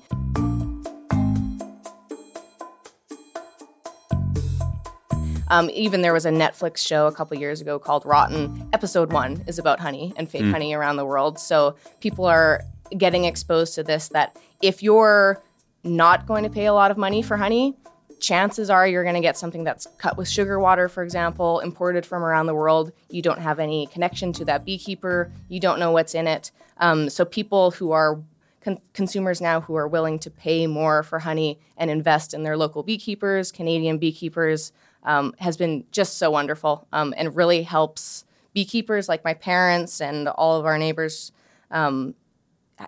Um, 5.48 5.70
even 5.72 6.02
there 6.02 6.12
was 6.12 6.26
a 6.26 6.30
Netflix 6.30 6.78
show 6.78 7.06
a 7.06 7.12
couple 7.12 7.36
years 7.38 7.60
ago 7.60 7.78
called 7.78 8.04
Rotten. 8.04 8.68
Episode 8.72 9.12
one 9.12 9.44
is 9.46 9.58
about 9.58 9.80
honey 9.80 10.12
and 10.16 10.28
fake 10.28 10.42
mm. 10.42 10.50
honey 10.50 10.74
around 10.74 10.96
the 10.96 11.06
world. 11.06 11.38
So 11.38 11.76
people 12.00 12.24
are 12.26 12.62
getting 12.96 13.24
exposed 13.24 13.74
to 13.76 13.82
this 13.82 14.08
that 14.08 14.36
if 14.62 14.82
you're 14.82 15.42
not 15.84 16.26
going 16.26 16.44
to 16.44 16.50
pay 16.50 16.66
a 16.66 16.72
lot 16.72 16.90
of 16.90 16.96
money 16.96 17.22
for 17.22 17.36
honey, 17.36 17.76
chances 18.18 18.70
are 18.70 18.86
you're 18.88 19.02
going 19.02 19.14
to 19.14 19.20
get 19.20 19.36
something 19.36 19.62
that's 19.62 19.86
cut 19.98 20.16
with 20.16 20.28
sugar 20.28 20.58
water, 20.58 20.88
for 20.88 21.02
example, 21.02 21.60
imported 21.60 22.04
from 22.04 22.24
around 22.24 22.46
the 22.46 22.54
world. 22.54 22.92
You 23.08 23.22
don't 23.22 23.40
have 23.40 23.58
any 23.58 23.86
connection 23.86 24.32
to 24.34 24.44
that 24.46 24.64
beekeeper. 24.64 25.30
You 25.48 25.60
don't 25.60 25.78
know 25.78 25.92
what's 25.92 26.14
in 26.14 26.26
it. 26.26 26.50
Um, 26.78 27.08
so 27.08 27.24
people 27.24 27.72
who 27.72 27.92
are 27.92 28.18
con- 28.62 28.80
consumers 28.94 29.40
now 29.40 29.60
who 29.60 29.76
are 29.76 29.86
willing 29.86 30.18
to 30.20 30.30
pay 30.30 30.66
more 30.66 31.02
for 31.02 31.20
honey 31.20 31.58
and 31.76 31.90
invest 31.90 32.34
in 32.34 32.42
their 32.42 32.56
local 32.56 32.82
beekeepers, 32.82 33.52
Canadian 33.52 33.98
beekeepers, 33.98 34.72
um, 35.06 35.34
has 35.38 35.56
been 35.56 35.84
just 35.90 36.18
so 36.18 36.30
wonderful 36.30 36.86
um, 36.92 37.14
and 37.16 37.34
really 37.34 37.62
helps 37.62 38.24
beekeepers 38.52 39.08
like 39.08 39.24
my 39.24 39.34
parents 39.34 40.00
and 40.00 40.28
all 40.28 40.58
of 40.58 40.66
our 40.66 40.78
neighbors 40.78 41.32
um, 41.70 42.14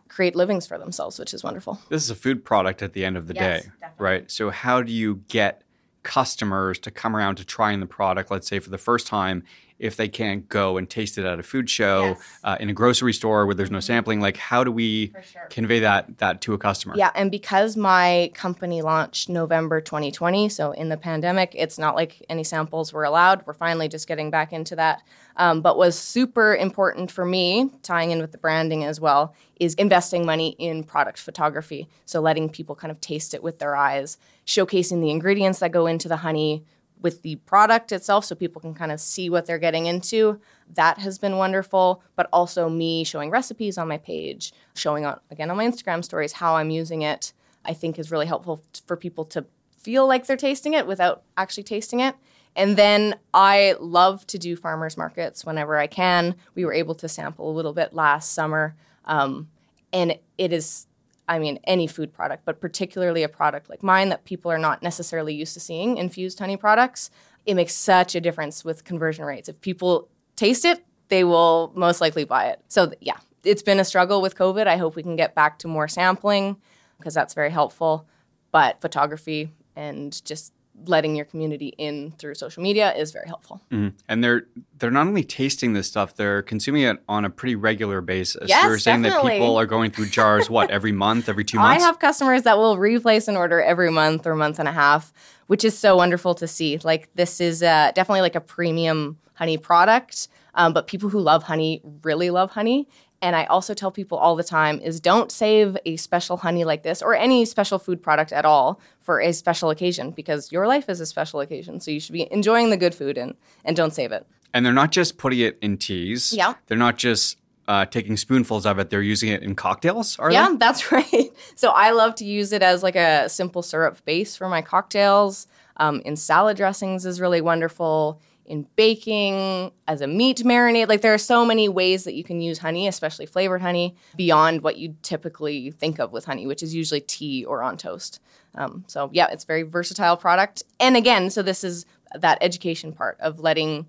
create 0.09 0.37
livings 0.37 0.67
for 0.67 0.79
themselves, 0.79 1.19
which 1.19 1.33
is 1.33 1.43
wonderful. 1.43 1.79
This 1.89 2.03
is 2.03 2.11
a 2.11 2.15
food 2.15 2.45
product 2.45 2.83
at 2.83 2.93
the 2.93 3.05
end 3.05 3.17
of 3.17 3.27
the 3.27 3.35
yes, 3.35 3.63
day, 3.63 3.71
definitely. 3.81 4.05
right? 4.05 4.31
So, 4.31 4.51
how 4.51 4.83
do 4.83 4.93
you 4.93 5.23
get 5.29 5.63
customers 6.03 6.79
to 6.79 6.91
come 6.91 7.15
around 7.15 7.37
to 7.37 7.45
trying 7.45 7.81
the 7.81 7.87
product, 7.87 8.31
let's 8.31 8.49
say 8.49 8.59
for 8.59 8.71
the 8.71 8.79
first 8.79 9.07
time, 9.07 9.45
if 9.79 9.97
they 9.97 10.09
can't 10.09 10.49
go 10.49 10.77
and 10.77 10.89
taste 10.89 11.19
it 11.19 11.25
at 11.25 11.39
a 11.39 11.43
food 11.43 11.71
show, 11.71 12.09
Yes. 12.09 12.39
uh, 12.45 12.57
in 12.61 12.69
a 12.69 12.73
grocery 12.73 13.13
store 13.13 13.47
where 13.47 13.55
there's 13.55 13.71
no 13.71 13.81
sampling? 13.81 14.21
Like, 14.21 14.37
how 14.37 14.65
do 14.65 14.73
we 14.73 15.13
sure. 15.33 15.47
convey 15.51 15.81
that 15.81 16.19
that 16.19 16.41
to 16.43 16.55
a 16.55 16.59
customer? 16.59 16.95
Yeah, 16.97 17.11
and 17.15 17.31
because 17.31 17.77
my 17.77 18.31
company 18.35 18.83
launched 18.83 19.29
November 19.29 19.81
2020, 19.81 20.49
so 20.49 20.73
in 20.73 20.89
the 20.89 20.97
pandemic, 20.97 21.53
it's 21.55 21.79
not 21.79 21.95
like 21.95 22.25
any 22.29 22.45
samples 22.45 22.93
were 22.93 23.05
allowed. 23.05 23.47
We're 23.47 23.55
finally 23.55 23.89
just 23.89 24.09
getting 24.09 24.31
back 24.31 24.53
into 24.53 24.75
that. 24.77 25.03
Um, 25.37 25.61
but 25.61 25.79
was 25.79 25.97
super 25.97 26.57
important 26.57 27.13
for 27.13 27.25
me, 27.25 27.71
tying 27.83 28.11
in 28.11 28.21
with 28.21 28.33
the 28.33 28.39
branding 28.39 28.83
as 28.85 29.01
well, 29.01 29.35
is 29.61 29.75
investing 29.75 30.27
money 30.27 30.57
in 30.59 30.83
product 30.83 31.21
photography. 31.21 31.89
So 32.07 32.21
letting 32.21 32.49
people 32.49 32.75
kind 32.75 32.91
of 32.91 33.01
taste 33.01 33.35
it 33.35 33.43
with 33.43 33.61
their 33.61 33.77
eyes, 33.77 34.19
showcasing 34.47 35.01
the 35.01 35.11
ingredients 35.11 35.61
that 35.61 35.71
go 35.71 35.87
into 35.87 36.09
the 36.09 36.17
honey 36.17 36.65
with 37.01 37.23
the 37.23 37.37
product 37.37 37.93
itself 37.93 38.25
so 38.25 38.35
people 38.35 38.61
can 38.61 38.75
kind 38.75 38.93
of 38.93 39.01
see 39.01 39.31
what 39.31 39.47
they're 39.47 39.59
getting 39.59 39.87
into. 39.87 40.41
That 40.75 40.99
has 40.99 41.19
been 41.19 41.37
wonderful, 41.37 42.03
but 42.17 42.29
also 42.33 42.69
me 42.69 43.05
showing 43.05 43.31
recipes 43.31 43.79
on 43.79 43.89
my 43.89 43.99
page, 43.99 44.53
showing 44.75 45.07
on 45.07 45.21
again 45.31 45.51
on 45.51 45.57
my 45.57 45.67
Instagram 45.67 46.05
stories 46.05 46.33
how 46.33 46.57
I'm 46.57 46.71
using 46.71 47.03
it. 47.03 47.33
I 47.65 47.75
think 47.75 47.99
is 47.99 48.11
really 48.11 48.27
helpful 48.27 48.63
for 48.87 48.97
people 48.97 49.25
to 49.27 49.45
feel 49.77 50.07
like 50.07 50.27
they're 50.27 50.37
tasting 50.37 50.75
it 50.75 50.87
without 50.87 51.23
actually 51.37 51.63
tasting 51.65 52.01
it. 52.01 52.15
And 52.57 52.77
then 52.77 53.17
I 53.33 53.77
love 53.79 54.27
to 54.29 54.39
do 54.39 54.57
farmers 54.57 54.97
markets 54.97 55.45
whenever 55.45 55.77
I 55.77 55.87
can. 55.87 56.35
We 56.55 56.65
were 56.65 56.73
able 56.73 56.97
to 56.97 57.09
sample 57.09 57.49
a 57.49 57.55
little 57.55 57.73
bit 57.73 57.95
last 57.95 58.33
summer. 58.33 58.75
Um, 59.05 59.49
and 59.93 60.19
it 60.37 60.53
is 60.53 60.88
I 61.29 61.39
mean, 61.39 61.61
any 61.65 61.87
food 61.87 62.13
product, 62.13 62.45
but 62.45 62.61
particularly 62.61 63.23
a 63.23 63.29
product 63.29 63.69
like 63.69 63.83
mine 63.83 64.09
that 64.09 64.25
people 64.25 64.51
are 64.51 64.59
not 64.59 64.83
necessarily 64.83 65.35
used 65.35 65.55
to 65.55 65.61
seeing, 65.61 65.99
infused 65.99 66.39
honey 66.39 66.57
products, 66.57 67.11
it 67.45 67.55
makes 67.55 67.75
such 67.75 68.15
a 68.15 68.21
difference 68.21 68.65
with 68.65 68.85
conversion 68.85 69.25
rates. 69.25 69.49
If 69.49 69.61
people 69.61 70.09
taste 70.37 70.65
it, 70.65 70.85
they 71.09 71.25
will 71.25 71.73
most 71.75 72.01
likely 72.01 72.25
buy 72.25 72.47
it. 72.47 72.61
So, 72.69 72.93
yeah, 73.01 73.19
it's 73.45 73.63
been 73.63 73.81
a 73.81 73.85
struggle 73.85 74.21
with 74.21 74.37
COVID. 74.37 74.67
I 74.67 74.77
hope 74.77 74.97
we 74.97 75.03
can 75.03 75.17
get 75.17 75.35
back 75.35 75.59
to 75.61 75.69
more 75.69 75.89
sampling 75.89 76.57
because 76.99 77.15
that's 77.15 77.35
very 77.35 77.51
helpful. 77.51 78.07
But 78.51 78.81
photography 78.81 79.53
and 79.77 80.25
just 80.25 80.53
letting 80.87 81.17
your 81.17 81.25
community 81.25 81.75
in 81.79 82.13
through 82.13 82.35
social 82.35 82.63
media 82.63 82.95
is 82.95 83.13
very 83.13 83.27
helpful. 83.27 83.61
Mhm. 83.71 83.93
And 84.09 84.23
they're 84.23 84.47
they're 84.79 84.91
not 84.91 85.07
only 85.07 85.25
tasting 85.25 85.73
this 85.73 85.87
stuff, 85.87 86.15
they're 86.15 86.43
consuming 86.43 86.83
it 86.83 87.03
on 87.09 87.25
a 87.25 87.31
pretty 87.31 87.57
regular 87.57 88.01
basis. 88.01 88.49
Yes, 88.49 88.65
You're 88.65 88.79
saying 88.79 89.03
that 89.03 89.23
people 89.23 89.57
are 89.57 89.67
going 89.67 89.91
through 89.91 90.07
jars 90.07 90.49
what 90.49 90.71
every 90.79 90.93
month, 90.93 91.29
every 91.29 91.45
two 91.45 91.59
months? 91.59 91.83
I 91.83 91.87
have 91.87 91.99
customers 91.99 92.43
that 92.43 92.59
will 92.59 92.79
replace 92.79 93.29
an 93.29 93.37
order 93.37 93.61
every 93.61 93.91
month 93.91 94.27
or 94.27 94.35
month 94.35 94.59
and 94.59 94.69
a 94.69 94.73
half, 94.73 95.13
which 95.49 95.65
is 95.65 95.77
so 95.77 95.97
wonderful 95.97 96.35
to 96.37 96.47
see. 96.47 96.79
Like 96.79 97.09
this 97.15 97.41
is 97.41 97.63
uh, 97.63 97.93
definitely 97.95 98.21
like 98.21 98.37
a 98.37 98.41
premium 98.41 99.19
honey 99.35 99.59
product, 99.59 100.29
um, 100.55 100.73
but 100.73 100.87
people 100.87 101.09
who 101.09 101.21
love 101.21 101.43
honey 101.45 101.81
really 102.03 102.31
love 102.31 102.51
honey. 102.51 102.89
And 103.21 103.35
I 103.35 103.47
also 103.47 103.75
tell 103.75 103.91
people 103.91 104.17
all 104.17 104.37
the 104.37 104.45
time 104.45 104.79
is 104.81 105.01
don't 105.01 105.33
save 105.33 105.77
a 105.85 105.97
special 105.97 106.37
honey 106.37 106.65
like 106.65 106.85
this 106.85 107.03
or 107.03 107.15
any 107.17 107.45
special 107.45 107.79
food 107.81 108.01
product 108.03 108.33
at 108.33 108.45
all 108.45 108.81
for 109.01 109.21
a 109.21 109.33
special 109.33 109.71
occasion 109.71 110.13
because 110.13 110.53
your 110.53 110.67
life 110.69 110.89
is 110.89 111.01
a 111.01 111.07
special 111.07 111.41
occasion. 111.41 111.81
So 111.81 111.91
you 111.91 111.99
should 111.99 112.13
be 112.13 112.31
enjoying 112.33 112.71
the 112.71 112.77
good 112.77 112.95
food 112.95 113.19
and 113.19 113.35
and 113.65 113.77
don't 113.77 113.93
save 113.93 114.13
it. 114.13 114.25
and 114.55 114.65
they're 114.65 114.73
not 114.73 114.93
just 114.93 115.19
putting 115.19 115.41
it 115.41 115.59
in 115.61 115.77
teas. 115.79 116.33
Yeah. 116.33 116.55
They're 116.69 116.79
not 116.79 116.97
just 116.97 117.39
uh, 117.67 117.85
taking 117.85 118.17
spoonfuls 118.17 118.65
of 118.65 118.79
it. 118.79 118.89
They're 118.89 119.03
using 119.03 119.29
it 119.31 119.43
in 119.43 119.55
cocktails. 119.55 120.19
Are 120.19 120.31
Yeah, 120.33 120.51
they? 120.51 120.57
that's 120.57 120.91
right. 120.99 121.31
So 121.55 121.71
I 121.71 121.91
love 121.91 122.15
to 122.17 122.25
use 122.25 122.53
it 122.53 122.63
as 122.63 122.83
like 122.83 122.97
a 122.97 123.29
simple 123.29 123.63
syrup 123.63 124.03
base 124.05 124.37
for 124.37 124.49
my 124.49 124.63
cocktails. 124.63 125.47
Um, 125.77 126.01
in 126.05 126.17
salad 126.17 126.57
dressings 126.57 127.05
is 127.05 127.21
really 127.21 127.41
wonderful. 127.41 128.21
In 128.49 128.67
baking, 128.77 129.73
as 129.87 130.01
a 130.01 130.07
meat 130.07 130.39
marinade, 130.39 130.89
like 130.89 131.03
there 131.03 131.13
are 131.13 131.19
so 131.19 131.45
many 131.45 131.69
ways 131.69 132.05
that 132.05 132.15
you 132.15 132.25
can 132.25 132.41
use 132.41 132.59
honey, 132.59 132.89
especially 132.89 133.27
flavored 133.27 133.61
honey, 133.61 133.95
beyond 134.17 134.63
what 134.63 134.79
you 134.79 134.97
typically 135.03 135.71
think 135.71 136.01
of 136.01 136.13
with 136.13 136.25
honey, 136.25 136.47
which 136.47 136.63
is 136.63 136.75
usually 136.75 137.03
tea 137.03 137.45
or 137.45 137.63
on 137.63 137.77
toast. 137.77 138.21
Um, 138.55 138.85
so 138.87 139.11
yeah, 139.13 139.27
it's 139.31 139.45
a 139.45 139.47
very 139.47 139.65
versatile 139.65 140.17
product. 140.17 140.63
And 140.81 140.97
again, 140.97 141.29
so 141.29 141.43
this 141.43 141.63
is 141.63 141.85
that 142.15 142.39
education 142.41 142.95
part 142.95 143.21
of 143.21 143.39
letting 143.39 143.85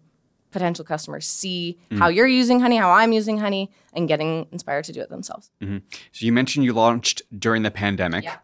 potential 0.52 0.84
customers 0.84 1.26
see 1.26 1.78
how 1.98 2.10
you're 2.10 2.28
using 2.28 2.60
honey, 2.60 2.76
how 2.76 2.92
I'm 2.92 3.14
using 3.14 3.38
honey, 3.38 3.72
and 3.94 4.10
getting 4.10 4.46
inspired 4.52 4.84
to 4.86 4.92
do 4.92 5.00
it 5.00 5.10
themselves. 5.10 5.52
So 5.62 5.80
you 6.26 6.34
mentioned 6.34 6.66
you 6.66 6.74
launched 6.74 7.22
during 7.38 7.64
the 7.64 7.72
pandemic. 7.72 8.26
Yeah. 8.26 8.38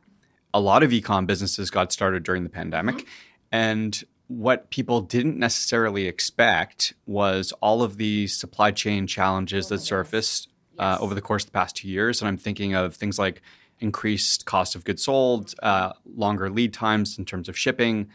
A 0.53 0.61
lot 0.61 0.81
of 0.81 0.91
ecom 0.91 1.27
businesses 1.27 1.69
got 1.69 1.91
started 1.91 2.23
during 2.23 2.43
the 2.43 2.49
pandemic. 2.49 2.95
Mm-hmm. 2.95 3.05
And 3.51 4.03
what 4.27 4.69
people 4.69 5.01
didn't 5.01 5.37
necessarily 5.37 6.07
expect 6.07 6.93
was 7.05 7.51
all 7.61 7.83
of 7.83 7.97
the 7.97 8.27
supply 8.27 8.71
chain 8.71 9.05
challenges 9.07 9.67
that 9.67 9.79
surfaced 9.81 10.49
uh, 10.79 10.97
over 10.99 11.13
the 11.13 11.21
course 11.21 11.43
of 11.43 11.47
the 11.51 11.53
past 11.53 11.75
two 11.75 11.87
years. 11.87 12.21
And 12.21 12.27
I'm 12.27 12.37
thinking 12.37 12.73
of 12.73 12.95
things 12.95 13.19
like 13.19 13.41
increased 13.79 14.45
cost 14.45 14.75
of 14.75 14.83
goods 14.83 15.03
sold, 15.03 15.53
uh, 15.61 15.93
longer 16.15 16.49
lead 16.49 16.73
times 16.73 17.17
in 17.17 17.25
terms 17.25 17.47
of 17.49 17.57
shipping, 17.57 18.07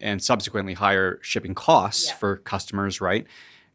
and 0.00 0.22
subsequently 0.22 0.74
higher 0.74 1.18
shipping 1.22 1.54
costs 1.54 2.08
Yeah. 2.08 2.14
for 2.16 2.36
customers, 2.38 3.00
right? 3.00 3.26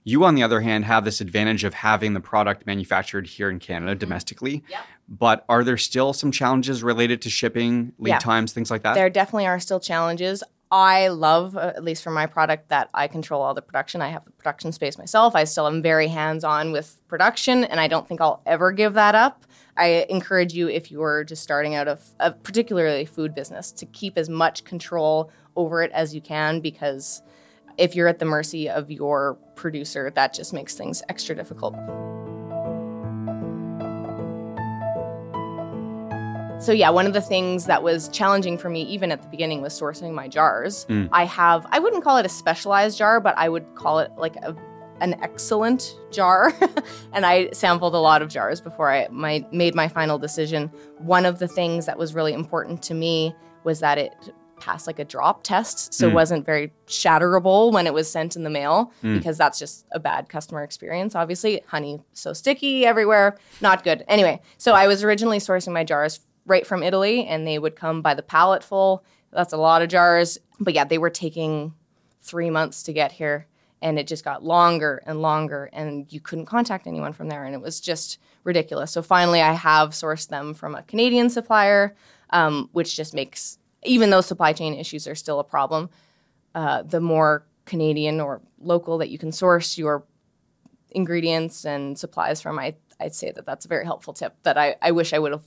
You, 0.03 0.24
on 0.25 0.36
the 0.36 0.44
other 0.44 0.62
hand, 0.62 0.86
have 0.86 1.03
this 1.06 1.20
advantage 1.22 1.63
of 1.63 1.74
having 1.74 2.13
the 2.13 2.20
product 2.22 2.65
manufactured 2.65 3.27
here 3.27 3.50
in 3.50 3.60
Canada 3.60 3.94
domestically. 3.96 4.60
Mm-hmm. 4.60 4.72
Yep. 4.72 4.82
But 5.10 5.46
are 5.48 5.63
there 5.63 5.77
still 5.77 6.12
some 6.13 6.32
challenges 6.32 6.82
related 6.84 7.22
to 7.24 7.29
shipping, 7.29 7.94
lead 7.98 8.12
Yeah. 8.12 8.20
times, 8.20 8.51
things 8.53 8.72
like 8.72 8.84
that? 8.84 8.94
There 8.96 9.10
definitely 9.10 9.48
are 9.48 9.60
still 9.60 9.79
challenges. 9.79 10.44
I 10.70 11.08
love, 11.08 11.56
uh, 11.56 11.74
at 11.76 11.84
least 11.84 12.04
for 12.04 12.12
my 12.12 12.26
product, 12.26 12.70
that 12.70 12.90
I 12.94 13.08
control 13.08 13.42
all 13.42 13.54
the 13.54 13.62
production. 13.62 14.02
I 14.02 14.10
have 14.10 14.26
the 14.26 14.32
production 14.32 14.72
space 14.72 14.98
myself. 14.98 15.36
I 15.36 15.46
still 15.46 15.68
am 15.68 15.82
very 15.82 16.08
hands 16.08 16.44
on 16.44 16.72
with 16.72 17.00
production, 17.08 17.64
and 17.64 17.80
I 17.80 17.88
don't 17.88 18.08
think 18.08 18.20
I'll 18.20 18.42
ever 18.46 18.72
give 18.72 18.94
that 18.96 19.16
up. 19.16 19.46
I 19.78 20.06
encourage 20.10 20.54
you, 20.54 20.68
if 20.68 20.92
you're 20.92 21.24
just 21.24 21.44
starting 21.44 21.76
out 21.76 21.88
of 21.88 22.04
a 22.20 22.32
particularly 22.32 23.06
food 23.06 23.34
business, 23.34 23.72
to 23.74 23.86
keep 23.86 24.18
as 24.18 24.28
much 24.28 24.64
control 24.66 25.32
over 25.56 25.84
it 25.84 25.92
as 25.92 26.14
you 26.14 26.22
can 26.22 26.60
because 26.60 27.22
if 27.78 27.96
you're 27.96 28.08
at 28.08 28.20
the 28.20 28.26
mercy 28.26 28.70
of 28.70 28.92
your 28.92 29.36
producer, 29.56 30.12
that 30.12 30.34
just 30.34 30.54
makes 30.54 30.76
things 30.76 31.04
extra 31.10 31.36
difficult. 31.36 31.76
So 36.60 36.72
yeah, 36.72 36.90
one 36.90 37.06
of 37.06 37.14
the 37.14 37.22
things 37.22 37.66
that 37.68 37.84
was 37.84 38.10
challenging 38.10 38.58
for 38.58 38.70
me 38.70 38.82
even 38.84 39.12
at 39.12 39.22
the 39.22 39.28
beginning 39.30 39.62
was 39.62 39.80
sourcing 39.80 40.12
my 40.14 40.28
jars. 40.28 40.86
Mm. 40.90 41.08
I 41.12 41.24
have 41.26 41.68
I 41.72 41.78
wouldn't 41.80 42.04
call 42.04 42.18
it 42.18 42.26
a 42.26 42.30
specialized 42.30 42.98
jar, 42.98 43.20
but 43.22 43.38
I 43.38 43.48
would 43.48 43.66
call 43.76 44.00
it 44.00 44.12
like 44.18 44.36
a 44.38 44.56
an 45.00 45.14
excellent 45.22 45.96
jar. 46.12 46.52
and 47.14 47.26
I 47.28 47.52
sampled 47.52 47.94
a 47.94 48.00
lot 48.00 48.24
of 48.24 48.30
jars 48.30 48.60
before 48.60 48.92
I 48.92 49.08
my, 49.12 49.46
made 49.52 49.76
my 49.76 49.88
final 49.88 50.18
decision. 50.18 50.72
One 50.98 51.26
of 51.28 51.38
the 51.38 51.48
things 51.48 51.86
that 51.86 52.00
was 52.00 52.16
really 52.16 52.34
important 52.34 52.82
to 52.84 52.96
me 52.96 53.36
was 53.64 53.80
that 53.82 54.00
it 54.00 54.12
passed 54.60 54.88
like 54.88 54.98
a 54.98 55.06
drop 55.06 55.44
test, 55.44 55.94
so 55.94 56.08
it 56.08 56.12
Mm. 56.12 56.16
wasn't 56.16 56.44
very 56.48 56.74
shatterable 56.88 57.72
when 57.72 57.86
it 57.86 57.94
was 57.94 58.12
sent 58.12 58.36
in 58.36 58.44
the 58.44 58.50
mail 58.50 58.92
Mm. 59.04 59.16
because 59.20 59.38
that's 59.38 59.60
just 59.60 59.86
a 59.92 60.00
bad 60.00 60.30
customer 60.30 60.64
experience. 60.64 61.14
Obviously, 61.14 61.62
honey 61.68 62.02
so 62.14 62.34
sticky 62.34 62.84
everywhere, 62.84 63.38
not 63.62 63.84
good. 63.84 64.04
Anyway, 64.08 64.42
so 64.58 64.74
I 64.74 64.88
was 64.88 65.04
originally 65.04 65.38
sourcing 65.38 65.74
my 65.74 65.84
jars 65.84 66.22
right 66.48 66.66
from 66.66 66.82
Italy, 66.82 67.27
and 67.27 67.46
they 67.46 67.60
would 67.60 67.75
come 67.75 68.01
by 68.01 68.16
the 68.16 68.24
pallet 68.24 68.63
full. 68.63 69.04
That's 69.32 69.54
a 69.54 69.58
lot 69.58 69.84
of 69.84 69.89
jars, 69.89 70.39
but 70.60 70.74
yeah, 70.74 70.86
they 70.86 70.98
were 70.98 71.12
taking 71.12 71.74
three 72.22 72.50
months 72.50 72.82
to 72.84 72.94
get 72.94 73.12
here 73.12 73.46
and 73.82 74.00
it 74.00 74.08
just 74.08 74.24
got 74.24 74.44
longer 74.44 75.01
and 75.06 75.22
longer 75.22 75.70
and 75.72 76.12
you 76.12 76.20
couldn't 76.20 76.46
contact 76.46 76.88
anyone 76.88 77.13
from 77.13 77.30
there 77.30 77.46
and 77.46 77.54
it 77.54 77.62
was 77.62 77.80
just 77.80 78.18
ridiculous 78.44 78.92
so 78.92 79.01
finally 79.01 79.42
i 79.42 79.54
have 79.54 79.89
sourced 79.89 80.27
them 80.30 80.54
from 80.54 80.75
a 80.75 80.84
canadian 80.84 81.30
supplier 81.30 81.96
um, 82.32 82.70
which 82.74 82.96
just 82.96 83.13
makes 83.13 83.58
even 83.84 84.10
though 84.10 84.22
supply 84.22 84.51
chain 84.51 84.74
issues 84.74 85.08
are 85.08 85.16
still 85.16 85.39
a 85.39 85.44
problem 85.44 85.89
uh, 86.56 86.82
the 86.84 87.00
more 87.00 87.46
canadian 87.66 88.20
or 88.20 88.42
local 88.60 88.98
that 88.98 89.10
you 89.10 89.18
can 89.18 89.32
source 89.32 89.77
your 89.77 90.04
ingredients 90.92 91.66
and 91.66 91.98
supplies 91.98 92.42
from 92.42 92.58
I, 92.60 92.75
i'd 93.00 93.16
say 93.16 93.32
that 93.32 93.46
that's 93.46 93.66
a 93.66 93.70
very 93.70 93.86
helpful 93.86 94.13
tip 94.13 94.36
that 94.44 94.58
i, 94.58 94.75
I 94.82 94.92
wish 94.92 95.13
i 95.13 95.20
would 95.20 95.32
have 95.32 95.44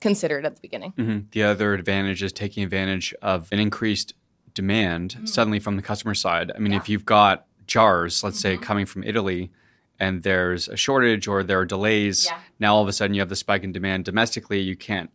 considered 0.00 0.44
at 0.46 0.54
the 0.54 0.60
beginning 0.60 0.92
Mhm. 0.96 1.30
The 1.32 1.42
other 1.42 1.74
advantage 1.74 2.22
is 2.22 2.32
taking 2.32 2.62
advantage 2.62 3.14
of 3.22 3.48
an 3.52 3.58
increased 3.58 4.14
demand 4.54 5.16
suddenly 5.24 5.60
from 5.60 5.76
the 5.76 5.82
customer 5.82 6.14
side. 6.14 6.50
I 6.54 6.58
mean, 6.58 6.72
if 6.72 6.88
you've 6.88 7.04
got 7.04 7.46
jars, 7.66 8.22
let's 8.24 8.40
say 8.40 8.56
coming 8.56 8.86
from 8.86 9.04
Italy, 9.04 9.50
and 10.00 10.22
there's 10.22 10.68
a 10.68 10.76
shortage 10.76 11.26
or 11.28 11.42
there 11.42 11.58
are 11.60 11.64
delays, 11.64 12.26
Yeah. 12.26 12.38
now 12.60 12.74
all 12.76 12.82
of 12.82 12.88
a 12.88 12.92
sudden 12.92 13.14
you 13.14 13.20
have 13.20 13.28
the 13.28 13.36
spike 13.36 13.62
in 13.64 13.72
demand 13.72 14.04
domestically. 14.04 14.60
You 14.60 14.76
can't 14.76 15.10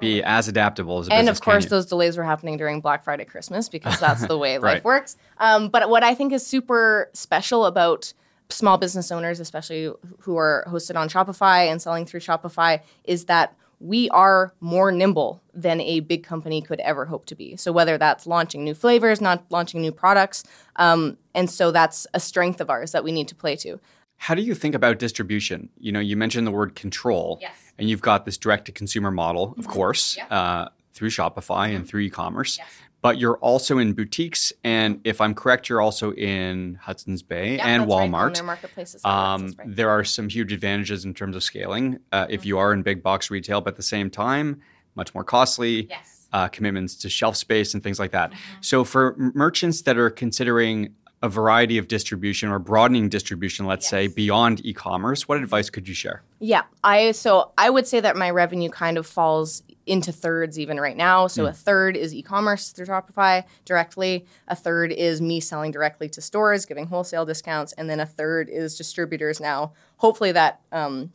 be 0.00 0.22
as 0.22 0.46
adaptable 0.46 1.00
as 1.00 1.08
a 1.08 1.12
and 1.12 1.28
of 1.28 1.40
course 1.40 1.66
those 1.66 1.84
delays 1.84 2.16
were 2.16 2.22
happening 2.22 2.56
during 2.56 2.80
black 2.80 3.02
friday 3.02 3.24
christmas 3.24 3.68
because 3.68 3.98
that's 3.98 4.24
the 4.28 4.38
way 4.38 4.56
Right. 4.58 4.74
life 4.74 4.84
works 4.84 5.16
um, 5.38 5.70
but 5.70 5.90
what 5.90 6.04
i 6.04 6.14
think 6.14 6.32
is 6.32 6.46
super 6.46 7.10
special 7.14 7.66
about 7.66 8.12
small 8.48 8.78
business 8.78 9.10
owners 9.10 9.40
especially 9.40 9.92
who 10.20 10.36
are 10.36 10.64
hosted 10.68 10.94
on 10.94 11.08
shopify 11.08 11.68
and 11.68 11.82
selling 11.82 12.06
through 12.06 12.20
shopify 12.20 12.80
is 13.02 13.24
that 13.24 13.56
we 13.80 14.08
are 14.10 14.52
more 14.60 14.90
nimble 14.90 15.40
than 15.54 15.80
a 15.80 16.00
big 16.00 16.24
company 16.24 16.60
could 16.60 16.80
ever 16.80 17.04
hope 17.04 17.26
to 17.26 17.34
be. 17.34 17.56
So 17.56 17.70
whether 17.72 17.96
that's 17.98 18.26
launching 18.26 18.64
new 18.64 18.74
flavors, 18.74 19.20
not 19.20 19.44
launching 19.50 19.80
new 19.80 19.92
products, 19.92 20.44
um, 20.76 21.16
and 21.34 21.48
so 21.50 21.70
that's 21.70 22.06
a 22.14 22.20
strength 22.20 22.60
of 22.60 22.70
ours 22.70 22.92
that 22.92 23.04
we 23.04 23.12
need 23.12 23.28
to 23.28 23.34
play 23.34 23.56
to. 23.56 23.78
How 24.16 24.34
do 24.34 24.42
you 24.42 24.54
think 24.54 24.74
about 24.74 24.98
distribution? 24.98 25.68
You 25.78 25.92
know, 25.92 26.00
you 26.00 26.16
mentioned 26.16 26.46
the 26.46 26.50
word 26.50 26.74
control, 26.74 27.38
Yes. 27.40 27.52
and 27.78 27.88
you've 27.88 28.02
got 28.02 28.24
this 28.24 28.36
direct 28.36 28.64
to 28.66 28.72
consumer 28.72 29.10
model, 29.12 29.54
of 29.58 29.68
course, 29.68 30.16
Yeah. 30.16 30.26
uh, 30.26 30.68
through 30.92 31.10
Shopify 31.10 31.74
and 31.74 31.86
through 31.86 32.00
e-commerce. 32.00 32.58
Yes. 32.58 32.66
But 33.00 33.18
you're 33.18 33.36
also 33.36 33.78
in 33.78 33.92
boutiques, 33.92 34.52
and 34.64 35.00
if 35.04 35.20
I'm 35.20 35.32
correct, 35.34 35.68
you're 35.68 35.80
also 35.80 36.12
in 36.14 36.78
Hudson's 36.82 37.22
Bay 37.22 37.56
Yeah, 37.56 37.66
and 37.68 37.82
right, 37.82 37.88
Walmart. 38.10 38.34
their 38.34 38.42
marketplaces. 38.42 39.02
outlets, 39.04 39.52
Um, 39.52 39.56
right. 39.66 39.76
There 39.76 39.88
are 39.90 40.02
some 40.02 40.28
huge 40.28 40.52
advantages 40.52 41.04
in 41.04 41.14
terms 41.14 41.36
of 41.36 41.44
scaling 41.44 42.00
uh, 42.10 42.26
if 42.28 42.44
you 42.44 42.58
are 42.58 42.72
in 42.72 42.82
big 42.82 43.02
box 43.02 43.30
retail, 43.30 43.60
but 43.60 43.74
at 43.74 43.76
the 43.76 43.82
same 43.84 44.10
time, 44.10 44.60
much 44.96 45.14
more 45.14 45.22
costly. 45.24 45.86
Yes. 45.88 46.14
Uh, 46.30 46.46
commitments 46.46 46.94
to 46.94 47.08
shelf 47.08 47.36
space 47.36 47.72
and 47.72 47.82
things 47.82 47.98
like 47.98 48.10
that. 48.10 48.34
So, 48.60 48.84
for 48.84 49.14
merchants 49.16 49.80
that 49.82 49.96
are 49.96 50.10
considering 50.10 50.94
a 51.22 51.28
variety 51.30 51.78
of 51.78 51.88
distribution 51.88 52.50
or 52.50 52.58
broadening 52.58 53.08
distribution, 53.08 53.64
let's 53.64 53.88
say 53.88 54.08
beyond 54.08 54.60
e-commerce, 54.66 55.26
what 55.26 55.38
advice 55.38 55.70
could 55.70 55.88
you 55.88 55.94
share? 55.94 56.22
Yeah, 56.38 56.64
I 56.84 57.12
so 57.12 57.52
I 57.56 57.70
would 57.70 57.86
say 57.86 58.00
that 58.00 58.14
my 58.14 58.28
revenue 58.28 58.68
kind 58.68 58.98
of 58.98 59.06
falls 59.06 59.62
into 59.88 60.12
thirds 60.12 60.58
even 60.58 60.78
right 60.78 60.96
now. 60.96 61.26
So 61.26 61.46
a 61.46 61.52
third 61.52 61.96
is 61.96 62.14
e-commerce 62.14 62.70
through 62.70 62.86
Shopify 62.86 63.44
directly, 63.64 64.26
a 64.46 64.54
third 64.54 64.92
is 64.92 65.20
me 65.20 65.40
selling 65.40 65.70
directly 65.70 66.08
to 66.10 66.20
stores, 66.20 66.66
giving 66.66 66.86
wholesale 66.86 67.24
discounts, 67.24 67.72
and 67.72 67.88
then 67.88 68.00
a 68.00 68.06
third 68.06 68.48
is 68.48 68.76
distributors 68.76 69.40
now. 69.40 69.72
Hopefully 69.96 70.32
that 70.32 70.60
um, 70.72 71.12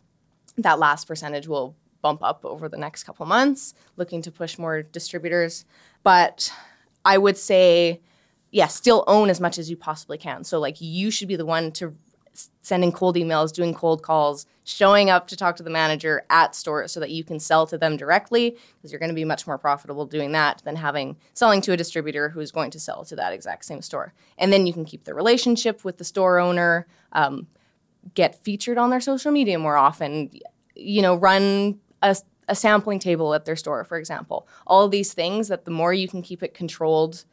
that 0.57 0.79
last 0.79 1.05
percentage 1.05 1.47
will 1.47 1.75
bump 2.01 2.21
up 2.21 2.45
over 2.45 2.69
the 2.69 2.77
next 2.77 3.03
couple 3.05 3.25
months, 3.25 3.73
looking 3.95 4.21
to 4.21 4.31
push 4.31 4.57
more 4.57 4.83
distributors. 4.83 5.65
But 6.03 6.53
I 7.05 7.17
would 7.17 7.37
say, 7.37 8.01
yeah, 8.51 8.67
still 8.67 9.03
own 9.07 9.29
as 9.29 9.39
much 9.39 9.57
as 9.57 9.69
you 9.69 9.77
possibly 9.77 10.17
can. 10.17 10.43
So 10.43 10.59
like 10.59 10.79
you 10.79 11.09
should 11.09 11.27
be 11.27 11.35
the 11.35 11.45
one 11.45 11.71
to 11.73 11.95
sending 12.61 12.91
cold 12.91 13.15
emails, 13.15 13.53
doing 13.53 13.73
cold 13.73 14.01
calls, 14.01 14.45
showing 14.63 15.09
up 15.09 15.27
to 15.27 15.35
talk 15.35 15.55
to 15.57 15.63
the 15.63 15.69
manager 15.69 16.23
at 16.29 16.55
stores 16.55 16.91
so 16.91 16.99
that 16.99 17.11
you 17.11 17.23
can 17.23 17.39
sell 17.39 17.67
to 17.67 17.77
them 17.77 17.97
directly 17.97 18.57
because 18.77 18.91
you're 18.91 18.99
going 18.99 19.09
to 19.09 19.15
be 19.15 19.25
much 19.25 19.45
more 19.45 19.57
profitable 19.57 20.05
doing 20.05 20.31
that 20.31 20.61
than 20.63 20.75
having 20.75 21.17
selling 21.33 21.61
to 21.61 21.73
a 21.73 21.77
distributor 21.77 22.29
who's 22.29 22.51
going 22.51 22.71
to 22.71 22.79
sell 22.79 23.03
to 23.03 23.15
that 23.15 23.33
exact 23.33 23.65
same 23.65 23.81
store. 23.81 24.13
And 24.37 24.51
then 24.51 24.65
you 24.65 24.73
can 24.73 24.85
keep 24.85 25.03
the 25.03 25.13
relationship 25.13 25.83
with 25.83 25.97
the 25.97 26.03
store 26.03 26.39
owner, 26.39 26.87
um, 27.11 27.47
get 28.13 28.35
featured 28.43 28.77
on 28.77 28.89
their 28.89 29.01
social 29.01 29.31
media 29.31 29.59
more 29.59 29.77
often, 29.77 30.31
you 30.75 31.01
know, 31.01 31.15
run 31.15 31.79
a, 32.01 32.15
a 32.47 32.55
sampling 32.55 32.99
table 32.99 33.33
at 33.33 33.45
their 33.45 33.55
store, 33.55 33.83
for 33.83 33.97
example. 33.97 34.47
All 34.65 34.85
of 34.85 34.91
these 34.91 35.13
things 35.13 35.49
that 35.49 35.65
the 35.65 35.71
more 35.71 35.93
you 35.93 36.07
can 36.07 36.21
keep 36.21 36.41
it 36.43 36.53
controlled 36.53 37.25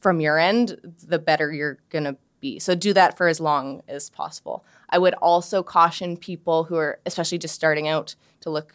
from 0.00 0.20
your 0.20 0.38
end, 0.38 0.78
the 1.06 1.18
better 1.18 1.52
you're 1.52 1.78
going 1.88 2.04
to 2.04 2.16
be. 2.44 2.58
So 2.58 2.74
do 2.74 2.92
that 2.92 3.16
for 3.16 3.26
as 3.26 3.40
long 3.40 3.82
as 3.88 4.10
possible. 4.10 4.66
I 4.90 4.98
would 4.98 5.14
also 5.14 5.62
caution 5.62 6.18
people 6.18 6.64
who 6.64 6.76
are 6.76 7.00
especially 7.06 7.38
just 7.38 7.54
starting 7.54 7.88
out 7.88 8.14
to 8.40 8.50
look 8.50 8.74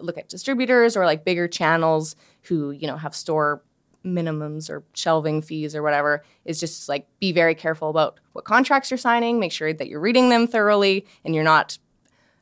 look 0.00 0.16
at 0.16 0.30
distributors 0.30 0.96
or 0.96 1.04
like 1.04 1.26
bigger 1.26 1.46
channels 1.46 2.16
who, 2.44 2.70
you 2.70 2.86
know, 2.86 2.96
have 2.96 3.14
store 3.14 3.62
minimums 4.02 4.70
or 4.70 4.82
shelving 4.94 5.42
fees 5.42 5.76
or 5.76 5.82
whatever 5.82 6.24
is 6.46 6.58
just 6.58 6.88
like 6.88 7.06
be 7.20 7.30
very 7.30 7.54
careful 7.54 7.90
about 7.90 8.18
what 8.32 8.46
contracts 8.46 8.90
you're 8.90 8.96
signing, 8.96 9.38
make 9.38 9.52
sure 9.52 9.74
that 9.74 9.88
you're 9.88 10.00
reading 10.00 10.30
them 10.30 10.46
thoroughly 10.46 11.04
and 11.22 11.34
you're 11.34 11.44
not 11.44 11.76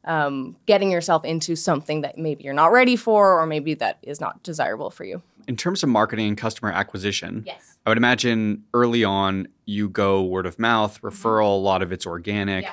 um, 0.05 0.57
getting 0.67 0.91
yourself 0.91 1.25
into 1.25 1.57
something 1.57 2.01
that 2.03 2.19
maybe 2.19 2.45
you're 2.45 2.55
not 2.55 2.73
ready 2.73 2.97
for 2.97 3.39
or 3.41 3.47
maybe 3.47 3.75
that 3.75 3.99
is 4.03 4.21
not 4.21 4.43
desirable 4.43 4.91
for 4.91 5.05
you. 5.05 5.23
In 5.47 5.57
terms 5.57 5.83
of 5.83 5.89
marketing 5.89 6.29
and 6.29 6.37
customer 6.37 6.71
acquisition, 6.71 7.43
Yes. 7.47 7.77
I 7.87 7.91
would 7.91 7.99
imagine 7.99 8.65
early 8.75 9.03
on 9.03 9.49
you 9.65 9.89
go 9.89 10.23
word 10.23 10.45
of 10.47 10.59
mouth, 10.59 11.01
referral, 11.01 11.57
a 11.57 11.61
lot 11.61 11.83
of 11.83 11.91
it's 11.91 12.07
organic. 12.07 12.65
Yeah. 12.65 12.73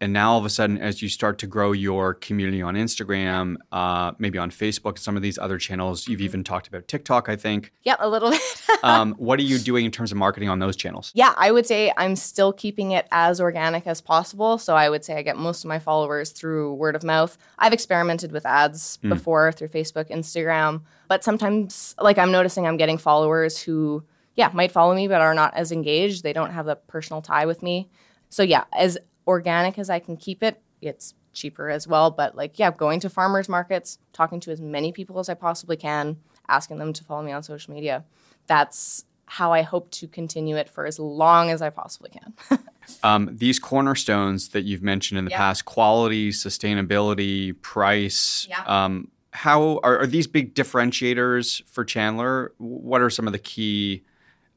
And 0.00 0.12
now 0.12 0.32
all 0.32 0.38
of 0.38 0.44
a 0.44 0.50
sudden, 0.50 0.76
as 0.76 1.00
you 1.00 1.08
start 1.08 1.38
to 1.38 1.46
grow 1.46 1.72
your 1.72 2.12
community 2.12 2.60
on 2.60 2.74
Instagram, 2.74 3.56
uh, 3.72 4.12
maybe 4.18 4.36
on 4.36 4.50
Facebook, 4.50 4.98
some 4.98 5.16
of 5.16 5.22
these 5.22 5.38
other 5.38 5.56
channels, 5.56 6.06
you've 6.06 6.20
even 6.20 6.44
talked 6.44 6.68
about 6.68 6.86
TikTok, 6.86 7.30
I 7.30 7.36
think. 7.36 7.72
Yep, 7.84 7.98
a 8.00 8.08
little 8.08 8.30
bit. 8.30 8.40
Um, 8.82 9.14
what 9.14 9.40
are 9.40 9.42
you 9.42 9.58
doing 9.58 9.86
in 9.86 9.90
terms 9.90 10.12
of 10.12 10.18
marketing 10.18 10.50
on 10.50 10.58
those 10.58 10.76
channels? 10.76 11.10
Yeah, 11.14 11.32
I 11.36 11.50
would 11.50 11.66
say 11.66 11.92
I'm 11.96 12.14
still 12.14 12.52
keeping 12.52 12.92
it 12.92 13.08
as 13.10 13.40
organic 13.40 13.86
as 13.86 14.02
possible. 14.02 14.58
So 14.58 14.76
I 14.76 14.90
would 14.90 15.02
say 15.02 15.16
I 15.16 15.22
get 15.22 15.38
most 15.38 15.64
of 15.64 15.68
my 15.68 15.78
followers 15.78 16.30
through 16.30 16.74
word 16.74 16.94
of 16.94 17.02
mouth. 17.02 17.36
I've 17.58 17.72
experimented 17.72 18.32
with 18.32 18.44
ads 18.44 18.98
before 18.98 19.50
through 19.50 19.68
Facebook, 19.68 20.10
Instagram, 20.10 20.82
but 21.08 21.24
sometimes, 21.24 21.94
like, 21.98 22.18
I'm 22.18 22.30
noticing 22.30 22.66
I'm 22.66 22.76
getting 22.76 22.98
followers 22.98 23.60
who, 23.60 24.04
yeah, 24.34 24.50
might 24.52 24.72
follow 24.72 24.94
me 24.94 25.08
but 25.08 25.22
are 25.22 25.34
not 25.34 25.54
as 25.54 25.72
engaged. 25.72 26.22
They 26.22 26.34
don't 26.34 26.52
have 26.52 26.68
a 26.68 26.76
personal 26.76 27.22
tie 27.22 27.46
with 27.46 27.62
me. 27.62 27.88
So 28.28 28.42
yeah, 28.42 28.64
as 28.76 28.98
organic 29.26 29.78
as 29.78 29.90
I 29.90 29.98
can 29.98 30.16
keep 30.16 30.42
it, 30.42 30.60
it's 30.80 31.14
cheaper 31.32 31.68
as 31.70 31.86
well. 31.86 32.10
But 32.10 32.36
like, 32.36 32.58
yeah, 32.58 32.70
going 32.70 33.00
to 33.00 33.10
farmers 33.10 33.48
markets, 33.48 33.98
talking 34.12 34.40
to 34.40 34.50
as 34.50 34.60
many 34.60 34.92
people 34.92 35.18
as 35.18 35.28
I 35.28 35.34
possibly 35.34 35.76
can, 35.76 36.16
asking 36.48 36.78
them 36.78 36.92
to 36.94 37.04
follow 37.04 37.22
me 37.22 37.32
on 37.32 37.42
social 37.42 37.74
media. 37.74 38.04
That's 38.46 39.04
how 39.28 39.52
I 39.52 39.62
hope 39.62 39.90
to 39.90 40.06
continue 40.06 40.56
it 40.56 40.68
for 40.68 40.86
as 40.86 40.98
long 41.00 41.50
as 41.50 41.60
I 41.60 41.70
possibly 41.70 42.10
can. 42.10 42.34
Um, 43.02 43.28
these 43.32 43.58
cornerstones 43.58 44.50
that 44.50 44.62
you've 44.62 44.80
mentioned 44.80 45.18
in 45.18 45.24
the 45.24 45.32
Yeah. 45.32 45.38
past 45.38 45.64
quality, 45.64 46.30
sustainability, 46.30 47.60
price. 47.60 48.46
Yeah. 48.48 48.62
Um, 48.64 49.08
how 49.32 49.80
are, 49.82 49.98
are 50.02 50.06
these 50.06 50.28
big 50.28 50.54
differentiators 50.54 51.64
for 51.66 51.84
Chandler? 51.84 52.52
What 52.58 53.00
are 53.02 53.10
some 53.10 53.26
of 53.26 53.32
the 53.32 53.40
key 53.40 54.04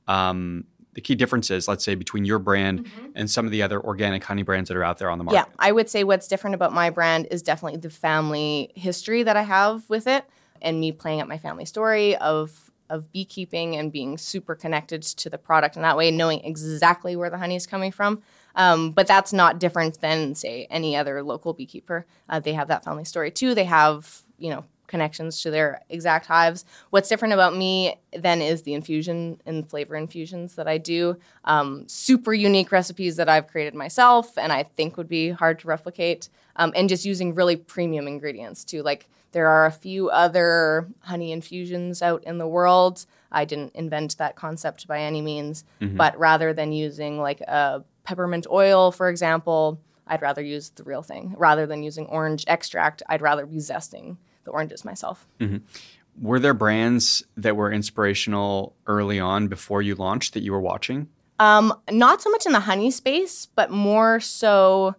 um, 0.08 0.66
the 0.94 1.02
key 1.02 1.16
differences, 1.16 1.68
let's 1.68 1.84
say, 1.84 1.96
between 1.96 2.26
your 2.26 2.40
brand 2.40 2.90
and 3.16 3.30
some 3.30 3.46
of 3.46 3.52
the 3.52 3.62
other 3.62 3.80
organic 3.80 4.24
honey 4.24 4.44
brands 4.44 4.70
that 4.70 4.78
are 4.78 4.84
out 4.84 4.98
there 4.98 5.10
on 5.10 5.18
the 5.18 5.24
market? 5.24 5.48
Yeah, 5.48 5.56
I 5.60 5.72
would 5.72 5.90
say 5.90 6.04
what's 6.04 6.28
different 6.28 6.56
about 6.56 6.74
my 6.74 6.90
brand 6.90 7.28
is 7.32 7.42
definitely 7.42 7.80
the 7.80 7.90
family 7.90 8.72
history 8.76 9.24
that 9.24 9.38
I 9.38 9.44
have 9.44 9.88
with 9.90 10.08
it 10.08 10.26
and 10.62 10.80
me 10.80 10.92
playing 10.92 11.22
up 11.22 11.28
my 11.28 11.38
family 11.38 11.66
story 11.66 12.16
of 12.18 12.70
of 12.90 13.12
beekeeping 13.12 13.76
and 13.76 13.92
being 13.92 14.18
super 14.18 14.56
connected 14.56 15.04
to 15.04 15.30
the 15.30 15.38
product 15.38 15.76
in 15.76 15.84
that 15.84 15.96
way, 15.96 16.10
knowing 16.10 16.44
exactly 16.44 17.16
where 17.16 17.30
the 17.30 17.38
honey 17.38 17.56
is 17.56 17.68
coming 17.68 17.92
from. 17.92 18.24
Um, 18.56 18.92
but 18.92 19.06
that's 19.06 19.32
not 19.32 19.60
different 19.60 20.02
than 20.02 20.34
say 20.34 20.66
any 20.72 20.96
other 20.96 21.22
local 21.22 21.54
beekeeper. 21.54 22.08
Uh, 22.28 22.40
they 22.40 22.54
have 22.54 22.68
that 22.70 22.84
family 22.84 23.06
story 23.06 23.30
too. 23.30 23.54
They 23.54 23.66
have 23.66 24.24
you 24.40 24.50
know 24.50 24.66
connections 24.90 25.42
to 25.42 25.52
their 25.52 25.82
exact 25.90 26.26
hives. 26.26 26.66
What's 26.90 27.08
different 27.08 27.34
about 27.34 27.56
me 27.56 27.96
then 28.12 28.42
is 28.42 28.64
the 28.64 28.74
infusion 28.74 29.40
and 29.46 29.70
flavor 29.70 29.96
infusions 29.96 30.56
that 30.56 30.68
I 30.68 30.78
do. 30.78 31.18
Um, 31.46 31.88
super 31.88 32.34
unique 32.34 32.72
recipes 32.74 33.16
that 33.16 33.30
I've 33.30 33.48
created 33.48 33.76
myself 33.76 34.38
and 34.38 34.52
I 34.52 34.64
think 34.64 34.98
would 34.98 35.08
be 35.08 35.30
hard 35.30 35.60
to 35.60 35.68
replicate. 35.68 36.28
Um, 36.58 36.74
and 36.76 36.90
just 36.90 37.06
using 37.06 37.36
really 37.36 37.56
premium 37.56 38.08
ingredients 38.08 38.66
too. 38.66 38.84
Like 38.84 39.08
there 39.32 39.48
are 39.48 39.66
a 39.66 39.72
few 39.72 40.10
other 40.10 40.88
honey 41.02 41.32
infusions 41.32 42.02
out 42.02 42.24
in 42.26 42.38
the 42.38 42.48
world. 42.48 43.06
I 43.32 43.46
didn't 43.46 43.76
invent 43.76 44.18
that 44.18 44.36
concept 44.36 44.88
by 44.88 45.00
any 45.02 45.22
means, 45.22 45.64
but 45.80 46.18
rather 46.20 46.52
than 46.52 46.72
using 46.74 47.20
like 47.20 47.40
a 47.42 47.84
peppermint 48.04 48.48
oil, 48.50 48.92
for 48.92 49.08
example, 49.08 49.80
I'd 50.08 50.24
rather 50.24 50.42
use 50.42 50.72
the 50.72 50.84
real 50.84 51.04
thing. 51.04 51.36
Rather 51.38 51.68
than 51.68 51.84
using 51.84 52.08
orange 52.08 52.44
extract, 52.48 53.04
I'd 53.08 53.22
rather 53.22 53.46
be 53.46 53.58
zesting 53.58 54.18
the 54.44 54.52
oranges 54.52 54.86
myself. 54.86 55.28
Were 56.22 56.40
there 56.40 56.54
brands 56.54 57.24
that 57.38 57.56
were 57.56 57.72
inspirational 57.72 58.76
early 58.88 59.20
on 59.20 59.48
before 59.48 59.82
you 59.82 59.96
launched 59.96 60.34
that 60.34 60.42
you 60.42 60.52
were 60.52 60.60
watching? 60.60 61.08
Um, 61.40 61.74
not 61.90 62.22
so 62.22 62.30
much 62.30 62.46
in 62.46 62.52
the 62.52 62.60
honey 62.60 62.92
space, 62.92 63.46
but 63.46 63.72
more 63.72 64.20
so 64.20 64.96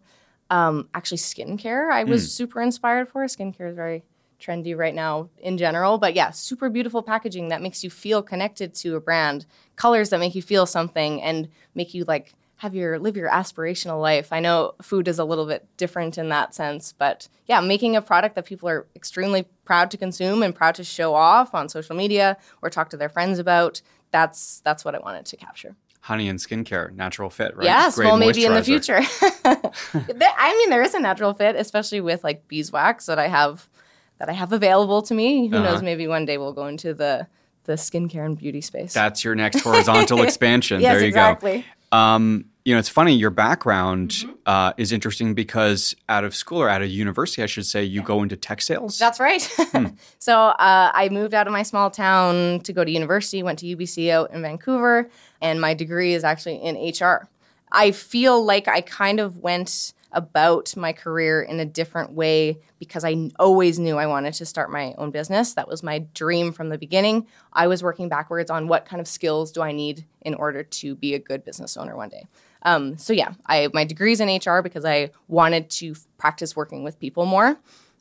um, 0.48 0.88
actually 0.94 1.18
skincare. 1.18 1.90
I 1.90 2.04
was 2.04 2.32
super 2.32 2.62
inspired 2.62 3.08
for. 3.08 3.24
Skincare 3.24 3.68
is 3.68 3.76
very 3.76 4.04
trendy 4.40 4.76
right 4.76 4.94
now 4.94 5.28
in 5.38 5.58
general, 5.58 5.98
but 5.98 6.14
yeah, 6.14 6.30
super 6.30 6.70
beautiful 6.70 7.02
packaging 7.02 7.48
that 7.48 7.60
makes 7.60 7.84
you 7.84 7.90
feel 7.90 8.22
connected 8.22 8.74
to 8.76 8.96
a 8.96 9.00
brand, 9.00 9.44
colors 9.76 10.08
that 10.08 10.18
make 10.18 10.34
you 10.34 10.40
feel 10.40 10.64
something 10.64 11.20
and 11.20 11.48
make 11.74 11.92
you 11.92 12.04
like 12.04 12.32
have 12.60 12.74
your 12.74 12.98
live 12.98 13.16
your 13.16 13.30
aspirational 13.30 14.02
life. 14.02 14.34
I 14.34 14.40
know 14.40 14.74
food 14.82 15.08
is 15.08 15.18
a 15.18 15.24
little 15.24 15.46
bit 15.46 15.66
different 15.78 16.18
in 16.18 16.28
that 16.28 16.54
sense, 16.54 16.92
but 16.92 17.26
yeah, 17.46 17.58
making 17.62 17.96
a 17.96 18.02
product 18.02 18.34
that 18.34 18.44
people 18.44 18.68
are 18.68 18.86
extremely 18.94 19.46
proud 19.64 19.90
to 19.92 19.96
consume 19.96 20.42
and 20.42 20.54
proud 20.54 20.74
to 20.74 20.84
show 20.84 21.14
off 21.14 21.54
on 21.54 21.70
social 21.70 21.96
media 21.96 22.36
or 22.60 22.68
talk 22.68 22.90
to 22.90 22.98
their 22.98 23.08
friends 23.08 23.38
about, 23.38 23.80
that's 24.10 24.60
that's 24.62 24.84
what 24.84 24.94
I 24.94 24.98
wanted 24.98 25.24
to 25.24 25.38
capture. 25.38 25.74
Honey 26.02 26.28
and 26.28 26.38
skincare, 26.38 26.92
natural 26.94 27.30
fit, 27.30 27.56
right? 27.56 27.64
Yes, 27.64 27.94
Great 27.94 28.08
well, 28.08 28.18
maybe 28.18 28.44
in 28.44 28.52
the 28.52 28.62
future. 28.62 29.00
I 29.44 30.54
mean, 30.58 30.68
there 30.68 30.82
is 30.82 30.92
a 30.92 31.00
natural 31.00 31.32
fit, 31.32 31.56
especially 31.56 32.02
with 32.02 32.22
like 32.22 32.46
beeswax 32.46 33.06
that 33.06 33.18
I 33.18 33.28
have 33.28 33.70
that 34.18 34.28
I 34.28 34.32
have 34.32 34.52
available 34.52 35.00
to 35.00 35.14
me. 35.14 35.48
Who 35.48 35.58
knows? 35.60 35.76
Uh-huh. 35.76 35.82
Maybe 35.82 36.06
one 36.06 36.26
day 36.26 36.36
we'll 36.36 36.52
go 36.52 36.66
into 36.66 36.92
the 36.92 37.26
the 37.64 37.72
skincare 37.74 38.26
and 38.26 38.36
beauty 38.36 38.60
space. 38.60 38.92
That's 38.92 39.24
your 39.24 39.34
next 39.34 39.60
horizontal 39.60 40.22
expansion. 40.24 40.82
yes, 40.82 40.92
there 40.92 41.00
you 41.00 41.08
exactly. 41.08 41.64
go. 41.90 41.96
Um, 41.96 42.49
you 42.64 42.74
know, 42.74 42.78
it's 42.78 42.88
funny. 42.88 43.14
Your 43.14 43.30
background 43.30 44.10
mm-hmm. 44.10 44.32
uh, 44.46 44.72
is 44.76 44.92
interesting 44.92 45.34
because 45.34 45.94
out 46.08 46.24
of 46.24 46.34
school 46.34 46.60
or 46.60 46.68
out 46.68 46.82
of 46.82 46.90
university, 46.90 47.42
I 47.42 47.46
should 47.46 47.66
say, 47.66 47.84
you 47.84 48.02
go 48.02 48.22
into 48.22 48.36
tech 48.36 48.60
sales. 48.60 48.98
That's 48.98 49.18
right. 49.18 49.42
Hmm. 49.56 49.86
so 50.18 50.36
uh, 50.36 50.90
I 50.94 51.08
moved 51.10 51.34
out 51.34 51.46
of 51.46 51.52
my 51.52 51.62
small 51.62 51.90
town 51.90 52.60
to 52.60 52.72
go 52.72 52.84
to 52.84 52.90
university. 52.90 53.42
Went 53.42 53.58
to 53.60 53.76
UBC 53.76 54.10
out 54.10 54.32
in 54.32 54.42
Vancouver, 54.42 55.08
and 55.40 55.60
my 55.60 55.74
degree 55.74 56.12
is 56.12 56.24
actually 56.24 56.56
in 56.56 56.76
HR. 56.76 57.28
I 57.72 57.92
feel 57.92 58.44
like 58.44 58.68
I 58.68 58.80
kind 58.80 59.20
of 59.20 59.38
went 59.38 59.94
about 60.12 60.76
my 60.76 60.92
career 60.92 61.42
in 61.42 61.60
a 61.60 61.64
different 61.64 62.12
way 62.12 62.58
because 62.78 63.04
I 63.04 63.30
always 63.38 63.78
knew 63.78 63.96
I 63.96 64.06
wanted 64.06 64.34
to 64.34 64.46
start 64.46 64.70
my 64.70 64.94
own 64.98 65.10
business. 65.12 65.54
That 65.54 65.68
was 65.68 65.82
my 65.82 66.00
dream 66.14 66.52
from 66.52 66.68
the 66.68 66.78
beginning. 66.78 67.26
I 67.52 67.68
was 67.68 67.82
working 67.82 68.08
backwards 68.08 68.50
on 68.50 68.66
what 68.66 68.86
kind 68.86 69.00
of 69.00 69.06
skills 69.06 69.52
do 69.52 69.62
I 69.62 69.72
need 69.72 70.04
in 70.22 70.34
order 70.34 70.64
to 70.64 70.96
be 70.96 71.14
a 71.14 71.18
good 71.18 71.44
business 71.44 71.76
owner 71.76 71.96
one 71.96 72.08
day. 72.08 72.26
Um, 72.62 72.98
so 72.98 73.12
yeah, 73.12 73.32
I 73.46 73.68
my 73.72 73.84
degrees 73.84 74.20
in 74.20 74.28
HR 74.28 74.62
because 74.62 74.84
I 74.84 75.10
wanted 75.28 75.70
to 75.70 75.94
practice 76.18 76.54
working 76.54 76.82
with 76.84 76.98
people 76.98 77.26
more, 77.26 77.58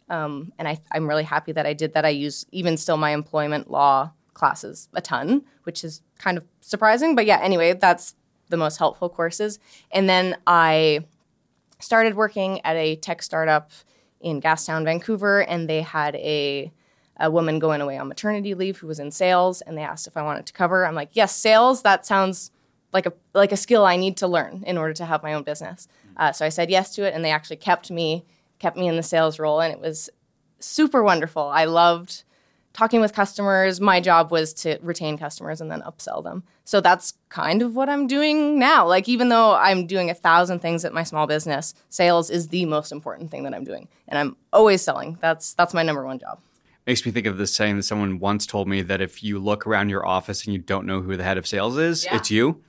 um, 0.10 0.52
and 0.60 0.68
I, 0.68 0.80
I'm 0.92 1.08
really 1.08 1.24
happy 1.24 1.52
that 1.54 1.66
I 1.66 1.74
did 1.74 1.94
that. 1.94 2.06
I 2.06 2.10
use 2.10 2.46
even 2.52 2.78
still 2.78 2.98
my 2.98 3.12
employment 3.12 3.72
law 3.72 4.12
classes 4.34 4.90
a 4.94 5.02
ton, 5.02 5.44
which 5.64 5.84
is 5.84 6.02
kind 6.18 6.38
of 6.38 6.44
surprising, 6.62 7.16
but 7.16 7.26
yeah. 7.26 7.40
Anyway, 7.42 7.74
that's 7.74 8.16
the 8.50 8.58
most 8.58 8.78
helpful 8.78 9.10
courses, 9.10 9.60
and 9.92 10.10
then 10.10 10.38
I 10.46 11.06
started 11.80 12.16
working 12.16 12.60
at 12.66 12.76
a 12.76 12.98
tech 12.98 13.24
startup 13.24 13.72
in 14.20 14.42
Gastown, 14.42 14.84
Vancouver, 14.84 15.42
and 15.42 15.70
they 15.70 15.82
had 15.82 16.16
a 16.16 16.72
a 17.20 17.30
woman 17.30 17.60
going 17.60 17.82
away 17.82 17.98
on 17.98 18.08
maternity 18.08 18.54
leave 18.54 18.78
who 18.78 18.88
was 18.88 19.00
in 19.00 19.12
sales, 19.12 19.62
and 19.62 19.78
they 19.78 19.82
asked 19.82 20.08
if 20.08 20.16
I 20.16 20.22
wanted 20.22 20.46
to 20.46 20.54
cover. 20.54 20.86
I'm 20.86 20.96
like, 20.96 21.10
yes, 21.14 21.36
sales. 21.36 21.82
That 21.82 22.06
sounds 22.06 22.52
like 22.94 23.06
a 23.06 23.14
like 23.34 23.52
a 23.52 23.58
skill 23.58 23.86
I 23.86 23.96
need 23.96 24.18
to 24.18 24.28
learn 24.28 24.64
in 24.66 24.78
order 24.78 24.94
to 24.94 25.06
have 25.06 25.24
my 25.24 25.34
own 25.34 25.44
business. 25.44 25.88
Uh, 26.18 26.32
so 26.32 26.46
I 26.46 26.50
said 26.50 26.70
yes 26.70 26.96
to 26.96 27.04
it, 27.04 27.14
and 27.14 27.24
they 27.24 27.32
actually 27.32 27.58
kept 27.58 27.92
me 27.92 28.26
kept 28.60 28.78
me 28.78 28.88
in 28.88 28.96
the 28.96 29.04
sales 29.04 29.40
role, 29.40 29.62
and 29.62 29.74
it 29.74 29.80
was 29.80 30.10
super 30.60 31.04
wonderful. 31.04 31.44
I 31.44 31.66
loved 31.66 32.24
talking 32.74 33.02
with 33.02 33.14
customers. 33.14 33.82
My 33.82 34.00
job 34.00 34.32
was 34.32 34.54
to 34.54 34.78
retain 34.82 35.18
customers 35.18 35.62
and 35.62 35.72
then 35.72 35.82
upsell 35.82 36.24
them. 36.24 36.44
So 36.66 36.82
that's 36.82 37.14
kind 37.30 37.62
of 37.62 37.76
what 37.76 37.90
I'm 37.90 38.08
doing 38.08 38.60
now. 38.60 38.88
Like, 38.88 39.10
even 39.10 39.30
though 39.30 39.56
I'm 39.56 39.88
doing 39.88 40.10
a 40.10 40.14
thousand 40.14 40.60
things 40.60 40.86
at 40.86 40.94
my 40.94 41.04
small 41.04 41.26
business, 41.26 41.74
sales 41.90 42.30
is 42.30 42.50
the 42.50 42.66
most 42.66 42.92
important 42.92 43.32
thing 43.32 43.44
that 43.44 43.54
I'm 43.54 43.64
doing. 43.64 43.88
And 44.08 44.20
I'm 44.20 44.36
always 44.54 44.82
selling. 44.82 45.18
That's 45.22 45.54
that's 45.54 45.74
my 45.74 45.84
number 45.84 46.06
one 46.06 46.20
job. 46.20 46.40
Makes 46.90 47.06
me 47.06 47.12
think 47.12 47.28
of 47.28 47.38
this 47.38 47.54
saying 47.54 47.76
that 47.76 47.84
someone 47.84 48.18
once 48.18 48.48
told 48.48 48.68
me 48.68 48.82
that 48.82 49.00
if 49.00 49.24
you 49.24 49.38
look 49.38 49.68
around 49.68 49.90
your 49.90 50.08
office 50.08 50.46
and 50.46 50.54
you 50.54 50.60
don't 50.60 50.88
know 50.88 51.02
who 51.02 51.16
the 51.16 51.24
head 51.24 51.38
of 51.38 51.46
sales 51.46 51.78
is, 51.78 52.04
yeah. 52.04 52.16
it's 52.16 52.32
you. 52.32 52.64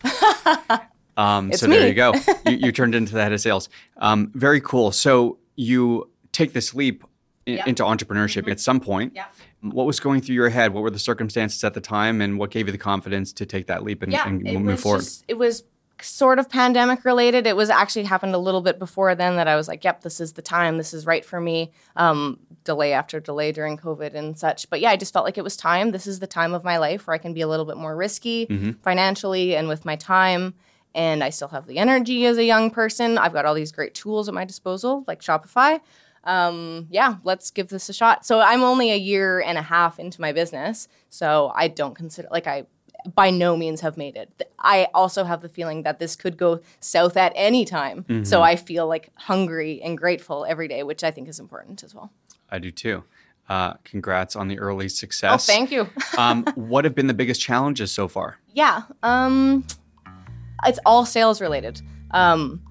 um, 1.16 1.48
it's 1.48 1.61
so 1.61 1.66
me. 1.66 1.78
there 1.78 1.88
you 1.88 1.94
go. 1.94 2.12
you, 2.46 2.59
you, 2.59 2.70
turned 2.70 2.94
into 2.94 3.14
the 3.14 3.22
head 3.22 3.33
of 3.33 3.40
sales. 3.40 3.70
Um, 3.96 4.30
very 4.35 4.61
cool. 4.61 4.92
So 4.92 5.38
you 5.56 6.11
take 6.33 6.52
this 6.52 6.74
leap 6.74 7.02
yeah. 7.46 7.64
into 7.66 7.83
entrepreneurship 7.83 8.42
mm-hmm. 8.42 8.50
at 8.50 8.61
some 8.61 8.78
point. 8.78 9.14
Yeah. 9.16 9.24
What 9.62 9.87
was 9.87 10.00
going 10.00 10.20
through 10.20 10.35
your 10.35 10.50
head? 10.50 10.74
What 10.74 10.83
were 10.83 10.90
the 10.90 10.98
circumstances 10.98 11.64
at 11.64 11.72
the 11.72 11.80
time, 11.80 12.20
and 12.20 12.38
what 12.38 12.50
gave 12.50 12.66
you 12.66 12.72
the 12.72 12.78
confidence 12.78 13.33
to 13.33 13.46
take 13.46 13.68
that 13.68 13.85
leap 13.85 14.02
and, 14.02 14.12
yeah, 14.12 14.28
and 14.28 14.42
move 14.42 14.80
forward? 14.80 14.98
Just, 14.98 15.24
it 15.28 15.38
was 15.38 15.64
sort 16.03 16.39
of 16.39 16.49
pandemic 16.49 17.05
related. 17.05 17.47
It 17.47 17.57
was 17.57 17.71
actually 17.71 18.05
happened 18.05 18.35
a 18.35 18.39
little 18.39 18.61
bit 18.61 18.79
before 18.79 19.15
then 19.15 19.37
that 19.37 19.49
I 19.49 19.57
was 19.57 19.69
like, 19.69 19.85
"Yep, 19.85 20.03
this 20.03 20.21
is 20.21 20.33
the 20.33 20.43
time. 20.43 20.79
This 20.79 20.95
is 20.95 21.07
right 21.07 21.25
for 21.25 21.41
me." 21.41 21.73
Um, 21.97 22.39
delay 22.65 22.93
after 22.93 23.21
delay 23.21 23.53
during 23.53 23.79
COVID 23.79 24.15
and 24.15 24.39
such, 24.39 24.69
but 24.69 24.81
yeah, 24.81 24.91
I 24.91 24.97
just 24.97 25.13
felt 25.13 25.25
like 25.25 25.39
it 25.39 25.45
was 25.45 25.57
time. 25.57 25.93
This 25.93 26.07
is 26.07 26.21
the 26.21 26.27
time 26.27 26.53
of 26.53 26.63
my 26.63 26.77
life 26.77 27.07
where 27.07 27.15
I 27.15 27.19
can 27.19 27.33
be 27.33 27.41
a 27.41 27.49
little 27.49 27.65
bit 27.65 27.79
more 27.79 27.97
risky 27.97 28.47
mm-hmm. 28.47 28.73
financially 28.83 29.57
and 29.57 29.67
with 29.67 29.85
my 29.85 29.97
time. 29.97 30.55
And 30.95 31.23
I 31.25 31.31
still 31.31 31.49
have 31.49 31.67
the 31.67 31.79
energy 31.79 32.27
as 32.27 32.37
a 32.37 32.45
young 32.45 32.71
person. 32.71 33.17
I've 33.17 33.33
got 33.33 33.47
all 33.47 33.55
these 33.55 33.73
great 33.73 33.95
tools 33.95 34.29
at 34.29 34.35
my 34.35 34.45
disposal, 34.45 35.05
like 35.07 35.21
Shopify 35.21 35.81
um, 36.25 36.87
yeah, 36.91 37.17
let's 37.25 37.51
give 37.51 37.69
this 37.69 37.89
a 37.89 37.93
shot. 37.93 38.27
So 38.27 38.41
I'm 38.41 38.63
only 38.63 38.91
a 38.91 38.97
year 38.97 39.41
and 39.41 39.57
a 39.57 39.63
half 39.63 39.99
into 39.99 40.21
my 40.21 40.33
business, 40.33 40.89
so 41.09 41.53
I 41.55 41.69
don't 41.69 41.95
consider 41.95 42.29
like 42.31 42.47
I 42.47 42.67
by 43.15 43.31
no 43.31 43.57
means 43.57 43.81
have 43.81 43.97
made 43.97 44.17
it. 44.17 44.51
I 44.59 44.89
also 44.95 45.25
have 45.25 45.43
the 45.43 45.49
feeling 45.49 45.83
that 45.83 45.99
this 45.99 46.17
could 46.17 46.37
go 46.37 46.61
south 46.81 47.17
at 47.17 47.33
any 47.35 47.65
time. 47.65 48.05
Mm-hmm. 48.05 48.25
So 48.25 48.43
I 48.43 48.57
feel 48.57 48.87
like 48.87 49.11
hungry 49.15 49.81
and 49.83 49.97
grateful 49.97 50.45
every 50.45 50.69
day, 50.69 50.83
which 50.83 51.05
I 51.05 51.11
think 51.11 51.29
is 51.29 51.39
important 51.39 51.83
as 51.83 51.95
well. 51.95 52.11
I 52.51 52.59
do 52.59 52.71
too. 52.71 53.05
Uh, 53.49 53.75
congrats 53.83 54.37
on 54.37 54.49
the 54.49 54.59
early 54.59 54.89
success. 54.89 55.49
Oh, 55.49 55.53
thank 55.53 55.73
you. 55.73 55.89
um, 56.19 56.45
what 56.55 56.85
have 56.85 56.95
been 56.95 57.09
the 57.09 57.15
biggest 57.15 57.41
challenges 57.41 57.91
so 57.91 58.07
far? 58.07 58.39
Yeah, 58.55 58.83
um, 59.03 59.65
it's 60.65 60.79
all 60.87 61.05
sales 61.05 61.41
related, 61.41 61.81
um, 62.13 62.63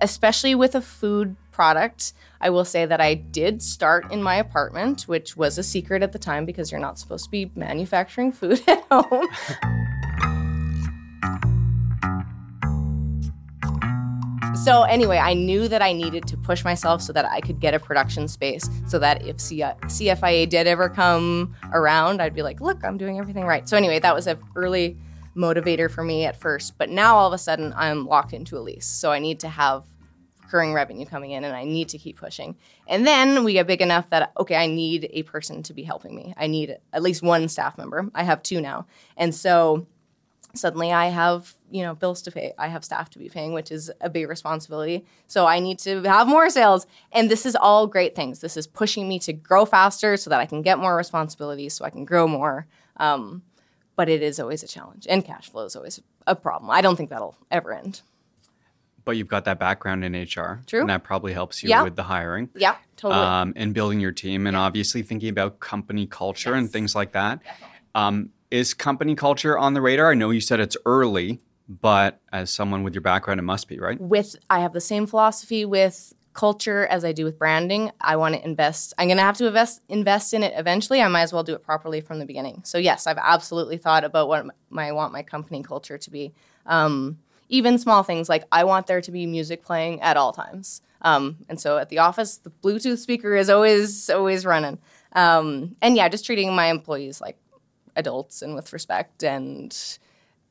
especially 0.00 0.54
with 0.54 0.74
a 0.74 0.80
food 0.80 1.36
product. 1.56 2.12
I 2.38 2.50
will 2.50 2.66
say 2.66 2.84
that 2.84 3.00
I 3.00 3.14
did 3.14 3.62
start 3.62 4.12
in 4.12 4.22
my 4.22 4.34
apartment, 4.36 5.08
which 5.08 5.38
was 5.38 5.56
a 5.56 5.62
secret 5.62 6.02
at 6.02 6.12
the 6.12 6.18
time 6.18 6.44
because 6.44 6.70
you're 6.70 6.78
not 6.78 6.98
supposed 6.98 7.24
to 7.24 7.30
be 7.30 7.50
manufacturing 7.56 8.30
food 8.30 8.60
at 8.68 8.84
home. 8.92 9.26
so 14.66 14.82
anyway, 14.82 15.16
I 15.16 15.32
knew 15.32 15.66
that 15.66 15.80
I 15.80 15.94
needed 15.94 16.26
to 16.26 16.36
push 16.36 16.62
myself 16.62 17.00
so 17.00 17.10
that 17.14 17.24
I 17.24 17.40
could 17.40 17.58
get 17.58 17.72
a 17.72 17.78
production 17.78 18.28
space 18.28 18.68
so 18.86 18.98
that 18.98 19.26
if 19.26 19.40
C- 19.40 19.60
CFIA 19.60 20.46
did 20.46 20.66
ever 20.66 20.90
come 20.90 21.56
around, 21.72 22.20
I'd 22.20 22.34
be 22.34 22.42
like, 22.42 22.60
look, 22.60 22.84
I'm 22.84 22.98
doing 22.98 23.18
everything 23.18 23.46
right. 23.46 23.66
So 23.66 23.78
anyway, 23.78 23.98
that 24.00 24.14
was 24.14 24.26
an 24.26 24.38
early 24.56 24.98
motivator 25.34 25.90
for 25.90 26.04
me 26.04 26.26
at 26.26 26.36
first. 26.36 26.76
But 26.76 26.90
now 26.90 27.16
all 27.16 27.28
of 27.28 27.32
a 27.32 27.38
sudden 27.38 27.72
I'm 27.74 28.06
locked 28.06 28.34
into 28.34 28.58
a 28.58 28.60
lease. 28.60 28.84
So 28.84 29.10
I 29.10 29.20
need 29.20 29.40
to 29.40 29.48
have 29.48 29.84
recurring 30.46 30.72
revenue 30.72 31.04
coming 31.04 31.32
in 31.32 31.44
and 31.44 31.54
I 31.54 31.64
need 31.64 31.88
to 31.90 31.98
keep 31.98 32.16
pushing. 32.16 32.56
And 32.86 33.06
then 33.06 33.42
we 33.44 33.54
get 33.54 33.66
big 33.66 33.82
enough 33.82 34.08
that, 34.10 34.32
okay, 34.38 34.54
I 34.56 34.66
need 34.66 35.10
a 35.12 35.24
person 35.24 35.62
to 35.64 35.74
be 35.74 35.82
helping 35.82 36.14
me. 36.14 36.34
I 36.36 36.46
need 36.46 36.76
at 36.92 37.02
least 37.02 37.22
one 37.22 37.48
staff 37.48 37.76
member. 37.76 38.08
I 38.14 38.22
have 38.22 38.42
two 38.42 38.60
now. 38.60 38.86
And 39.16 39.34
so 39.34 39.86
suddenly 40.54 40.92
I 40.92 41.06
have, 41.06 41.54
you 41.70 41.82
know, 41.82 41.94
bills 41.94 42.22
to 42.22 42.30
pay. 42.30 42.52
I 42.58 42.68
have 42.68 42.84
staff 42.84 43.10
to 43.10 43.18
be 43.18 43.28
paying, 43.28 43.52
which 43.52 43.72
is 43.72 43.90
a 44.00 44.08
big 44.08 44.28
responsibility. 44.28 45.04
So 45.26 45.46
I 45.46 45.58
need 45.58 45.80
to 45.80 46.02
have 46.02 46.28
more 46.28 46.48
sales. 46.48 46.86
And 47.12 47.28
this 47.28 47.44
is 47.44 47.56
all 47.56 47.88
great 47.88 48.14
things. 48.14 48.40
This 48.40 48.56
is 48.56 48.66
pushing 48.68 49.08
me 49.08 49.18
to 49.20 49.32
grow 49.32 49.64
faster 49.64 50.16
so 50.16 50.30
that 50.30 50.40
I 50.40 50.46
can 50.46 50.62
get 50.62 50.78
more 50.78 50.96
responsibilities 50.96 51.74
so 51.74 51.84
I 51.84 51.90
can 51.90 52.04
grow 52.04 52.28
more. 52.28 52.66
Um, 52.98 53.42
but 53.96 54.08
it 54.08 54.22
is 54.22 54.38
always 54.38 54.62
a 54.62 54.68
challenge. 54.68 55.06
And 55.10 55.24
cash 55.24 55.50
flow 55.50 55.64
is 55.64 55.74
always 55.74 56.00
a 56.26 56.36
problem. 56.36 56.70
I 56.70 56.82
don't 56.82 56.96
think 56.96 57.10
that'll 57.10 57.36
ever 57.50 57.74
end 57.74 58.02
but 59.06 59.16
you've 59.16 59.28
got 59.28 59.46
that 59.46 59.58
background 59.58 60.04
in 60.04 60.12
HR. 60.12 60.60
True. 60.66 60.80
And 60.80 60.90
that 60.90 61.04
probably 61.04 61.32
helps 61.32 61.62
you 61.62 61.70
yeah. 61.70 61.82
with 61.82 61.96
the 61.96 62.02
hiring. 62.02 62.50
Yeah, 62.54 62.76
totally. 62.96 63.22
Um, 63.22 63.54
and 63.56 63.72
building 63.72 64.00
your 64.00 64.12
team 64.12 64.46
and 64.46 64.54
yeah. 64.54 64.60
obviously 64.60 65.02
thinking 65.02 65.30
about 65.30 65.60
company 65.60 66.06
culture 66.06 66.50
yes. 66.50 66.58
and 66.58 66.70
things 66.70 66.94
like 66.94 67.12
that. 67.12 67.40
Um, 67.94 68.30
is 68.50 68.74
company 68.74 69.14
culture 69.14 69.56
on 69.56 69.72
the 69.72 69.80
radar? 69.80 70.10
I 70.10 70.14
know 70.14 70.30
you 70.30 70.40
said 70.40 70.60
it's 70.60 70.76
early, 70.84 71.40
but 71.68 72.20
as 72.32 72.50
someone 72.50 72.82
with 72.82 72.94
your 72.94 73.00
background, 73.00 73.40
it 73.40 73.44
must 73.44 73.68
be, 73.68 73.78
right? 73.78 73.98
With 73.98 74.36
I 74.50 74.60
have 74.60 74.72
the 74.72 74.80
same 74.80 75.06
philosophy 75.06 75.64
with 75.64 76.12
culture 76.32 76.86
as 76.88 77.04
I 77.04 77.12
do 77.12 77.24
with 77.24 77.38
branding. 77.38 77.92
I 78.00 78.16
want 78.16 78.34
to 78.34 78.44
invest. 78.44 78.92
I'm 78.98 79.08
going 79.08 79.16
to 79.16 79.22
have 79.22 79.38
to 79.38 79.46
invest 79.46 79.80
invest 79.88 80.34
in 80.34 80.42
it 80.42 80.52
eventually. 80.56 81.00
I 81.00 81.08
might 81.08 81.22
as 81.22 81.32
well 81.32 81.44
do 81.44 81.54
it 81.54 81.62
properly 81.62 82.00
from 82.00 82.18
the 82.18 82.26
beginning. 82.26 82.62
So 82.64 82.76
yes, 82.76 83.06
I've 83.06 83.18
absolutely 83.18 83.78
thought 83.78 84.04
about 84.04 84.28
what 84.28 84.46
my, 84.68 84.88
I 84.88 84.92
want 84.92 85.12
my 85.12 85.22
company 85.22 85.62
culture 85.62 85.96
to 85.96 86.10
be. 86.10 86.34
Um, 86.66 87.18
even 87.48 87.78
small 87.78 88.02
things 88.02 88.28
like 88.28 88.44
I 88.52 88.64
want 88.64 88.86
there 88.86 89.00
to 89.00 89.10
be 89.10 89.26
music 89.26 89.62
playing 89.62 90.00
at 90.02 90.16
all 90.16 90.32
times. 90.32 90.82
Um, 91.02 91.38
and 91.48 91.60
so 91.60 91.78
at 91.78 91.88
the 91.88 91.98
office, 91.98 92.38
the 92.38 92.50
Bluetooth 92.50 92.98
speaker 92.98 93.36
is 93.36 93.50
always 93.50 94.10
always 94.10 94.44
running. 94.44 94.78
Um, 95.12 95.76
and 95.80 95.96
yeah, 95.96 96.08
just 96.08 96.26
treating 96.26 96.54
my 96.54 96.66
employees 96.66 97.20
like 97.20 97.38
adults 97.94 98.42
and 98.42 98.54
with 98.54 98.72
respect. 98.72 99.22
And 99.22 99.76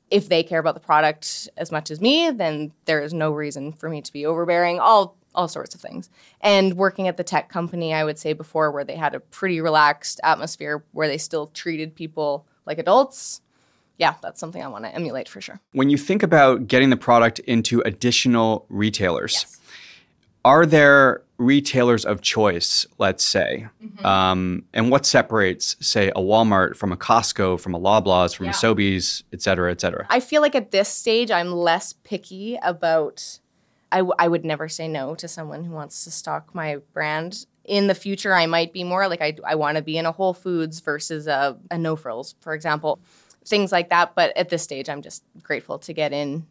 if 0.10 0.30
they 0.30 0.44
care 0.44 0.60
about 0.60 0.76
the 0.76 0.80
product 0.80 1.50
as 1.58 1.72
much 1.72 1.92
as 1.92 2.00
me, 2.00 2.32
then 2.32 2.72
there 2.86 3.02
is 3.02 3.14
no 3.14 3.32
reason 3.32 3.74
for 3.74 3.90
me 3.90 4.02
to 4.02 4.14
be 4.14 4.26
overbearing. 4.26 4.80
All 4.80 5.18
all 5.34 5.48
sorts 5.50 5.76
of 5.76 5.82
things. 5.82 6.10
And 6.40 6.76
working 6.76 7.10
at 7.10 7.18
the 7.18 7.24
tech 7.24 7.50
company, 7.50 7.94
I 7.94 8.06
would 8.06 8.18
say 8.18 8.32
before, 8.32 8.72
where 8.72 8.86
they 8.86 8.96
had 8.96 9.14
a 9.14 9.20
pretty 9.20 9.60
relaxed 9.60 10.22
atmosphere, 10.24 10.86
where 10.94 11.10
they 11.10 11.18
still 11.18 11.48
treated 11.48 11.94
people 11.94 12.48
like 12.66 12.78
adults 12.78 13.42
yeah, 13.98 14.16
that's 14.22 14.40
something 14.40 14.62
I 14.62 14.68
want 14.68 14.86
to 14.86 14.94
emulate 14.94 15.30
for 15.30 15.42
sure. 15.42 15.60
When 15.72 15.90
you 15.90 15.98
think 15.98 16.24
about 16.24 16.68
getting 16.68 16.90
the 16.90 16.98
product 16.98 17.40
into 17.40 17.82
additional 17.82 18.66
retailers, 18.70 19.34
yes. 19.34 19.60
are 20.44 20.66
there 20.66 21.24
retailers 21.38 22.06
of 22.06 22.22
choice, 22.22 22.86
let's 22.98 23.24
say? 23.24 23.68
Mm-hmm. 23.84 24.06
Um, 24.06 24.64
and 24.74 24.92
what 24.92 25.06
separates, 25.06 25.76
say, 25.80 26.10
a 26.10 26.20
Walmart 26.20 26.76
from 26.76 26.92
a 26.92 26.98
Costco, 26.98 27.60
from 27.60 27.74
a 27.74 27.80
Loblaws, 27.80 28.36
from 28.36 28.46
yeah. 28.48 28.52
a 28.52 28.56
Sobeys, 28.56 29.24
et 29.34 29.42
cetera, 29.42 29.72
et 29.72 29.82
cetera? 29.82 30.06
I 30.10 30.20
feel 30.20 30.42
like 30.42 30.56
at 30.56 30.72
this 30.72 30.90
stage, 30.90 31.32
I'm 31.32 31.52
less 31.52 31.94
picky 31.94 32.58
about. 32.62 33.40
I, 33.92 34.00
w- 34.00 34.16
I 34.20 34.28
would 34.28 34.44
never 34.44 34.68
say 34.68 34.90
no 34.90 35.16
to 35.16 35.28
someone 35.28 35.64
who 35.64 35.72
wants 35.72 36.04
to 36.04 36.12
stock 36.12 36.54
my 36.54 36.78
brand 36.92 37.46
in 37.64 37.88
the 37.88 37.96
future 37.96 38.34
i 38.34 38.46
might 38.46 38.72
be 38.72 38.84
more 38.84 39.08
like 39.08 39.22
i, 39.22 39.36
I 39.44 39.56
want 39.56 39.78
to 39.78 39.82
be 39.82 39.98
in 39.98 40.06
a 40.06 40.12
whole 40.12 40.34
foods 40.34 40.80
versus 40.82 41.28
a, 41.28 41.58
a 41.72 41.78
no 41.78 41.96
frills 41.96 42.36
for 42.40 42.54
example 42.54 43.00
things 43.46 43.72
like 43.72 43.90
that. 43.90 44.16
But 44.16 44.36
at 44.38 44.50
this 44.50 44.64
stage, 44.64 44.90
I'm 44.90 45.02
just 45.02 45.24
grateful 45.42 45.80
to 45.80 45.94
get 45.94 46.14
in 46.14 46.46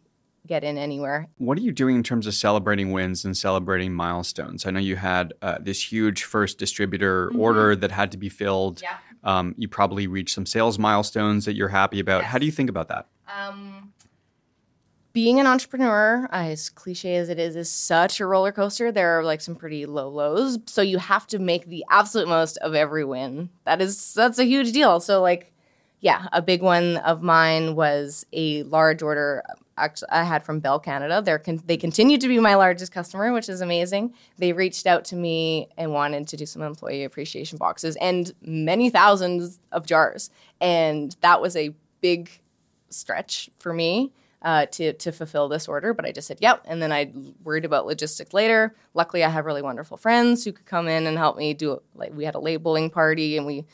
get 0.46 0.62
in 0.62 0.76
anywhere. 0.76 1.28
What 1.38 1.56
are 1.56 1.62
you 1.62 1.72
doing 1.72 1.96
in 1.96 2.02
terms 2.02 2.26
of 2.26 2.34
celebrating 2.34 2.92
wins 2.92 3.24
and 3.24 3.36
celebrating 3.36 3.94
milestones? 3.94 4.66
I 4.66 4.70
know 4.70 4.80
you 4.80 4.96
had 4.96 5.32
uh, 5.40 5.56
this 5.60 5.90
huge 5.90 6.24
first 6.24 6.58
distributor 6.58 7.28
mm-hmm. 7.28 7.40
order 7.40 7.76
that 7.76 7.90
had 7.90 8.12
to 8.12 8.18
be 8.18 8.28
filled. 8.28 8.82
Yeah. 8.82 8.96
Um, 9.22 9.54
you 9.56 9.68
probably 9.68 10.06
reached 10.06 10.34
some 10.34 10.44
sales 10.44 10.78
milestones 10.78 11.46
that 11.46 11.54
you're 11.54 11.68
happy 11.68 11.98
about. 11.98 12.22
Yes. 12.22 12.30
How 12.30 12.38
do 12.38 12.44
you 12.44 12.52
think 12.52 12.68
about 12.68 12.88
that? 12.88 13.06
Um, 13.26 13.94
being 15.14 15.40
an 15.40 15.46
entrepreneur, 15.46 16.28
as 16.30 16.68
cliche 16.68 17.16
as 17.16 17.30
it 17.30 17.38
is, 17.38 17.56
is 17.56 17.70
such 17.70 18.20
a 18.20 18.26
roller 18.26 18.52
coaster. 18.52 18.92
There 18.92 19.18
are 19.18 19.24
like 19.24 19.40
some 19.40 19.54
pretty 19.54 19.86
low 19.86 20.08
lows. 20.10 20.58
So 20.66 20.82
you 20.82 20.98
have 20.98 21.26
to 21.28 21.38
make 21.38 21.66
the 21.66 21.84
absolute 21.88 22.28
most 22.28 22.58
of 22.58 22.74
every 22.74 23.04
win. 23.04 23.48
That 23.64 23.80
is 23.80 24.12
that's 24.12 24.38
a 24.38 24.44
huge 24.44 24.72
deal. 24.72 25.00
So 25.00 25.22
like 25.22 25.53
yeah, 26.04 26.28
a 26.34 26.42
big 26.42 26.60
one 26.60 26.98
of 26.98 27.22
mine 27.22 27.76
was 27.76 28.26
a 28.34 28.62
large 28.64 29.00
order 29.00 29.42
I 29.78 30.22
had 30.22 30.44
from 30.44 30.60
Bell 30.60 30.78
Canada. 30.78 31.22
They're 31.24 31.38
con- 31.38 31.62
they 31.64 31.78
continue 31.78 32.18
to 32.18 32.28
be 32.28 32.38
my 32.38 32.56
largest 32.56 32.92
customer, 32.92 33.32
which 33.32 33.48
is 33.48 33.62
amazing. 33.62 34.12
They 34.36 34.52
reached 34.52 34.86
out 34.86 35.06
to 35.06 35.16
me 35.16 35.68
and 35.78 35.94
wanted 35.94 36.28
to 36.28 36.36
do 36.36 36.44
some 36.44 36.60
employee 36.60 37.04
appreciation 37.04 37.56
boxes 37.56 37.96
and 38.02 38.30
many 38.42 38.90
thousands 38.90 39.58
of 39.72 39.86
jars, 39.86 40.28
and 40.60 41.16
that 41.22 41.40
was 41.40 41.56
a 41.56 41.74
big 42.02 42.30
stretch 42.90 43.48
for 43.58 43.72
me. 43.72 44.12
Uh, 44.42 44.66
to 44.66 44.92
to 44.92 45.10
fulfill 45.10 45.48
this 45.48 45.68
order, 45.68 45.94
but 45.94 46.04
I 46.04 46.12
just 46.12 46.28
said 46.28 46.36
yep, 46.42 46.60
and 46.66 46.82
then 46.82 46.92
I 46.92 47.10
worried 47.42 47.64
about 47.64 47.86
logistics 47.86 48.34
later. 48.34 48.74
Luckily, 48.92 49.24
I 49.24 49.30
have 49.30 49.46
really 49.46 49.62
wonderful 49.62 49.96
friends 49.96 50.44
who 50.44 50.52
could 50.52 50.66
come 50.66 50.86
in 50.86 51.06
and 51.06 51.16
help 51.16 51.38
me 51.38 51.54
do. 51.54 51.80
Like 51.94 52.14
we 52.14 52.26
had 52.26 52.34
a 52.34 52.38
labeling 52.38 52.90
party, 52.90 53.38
and 53.38 53.46
we 53.46 53.64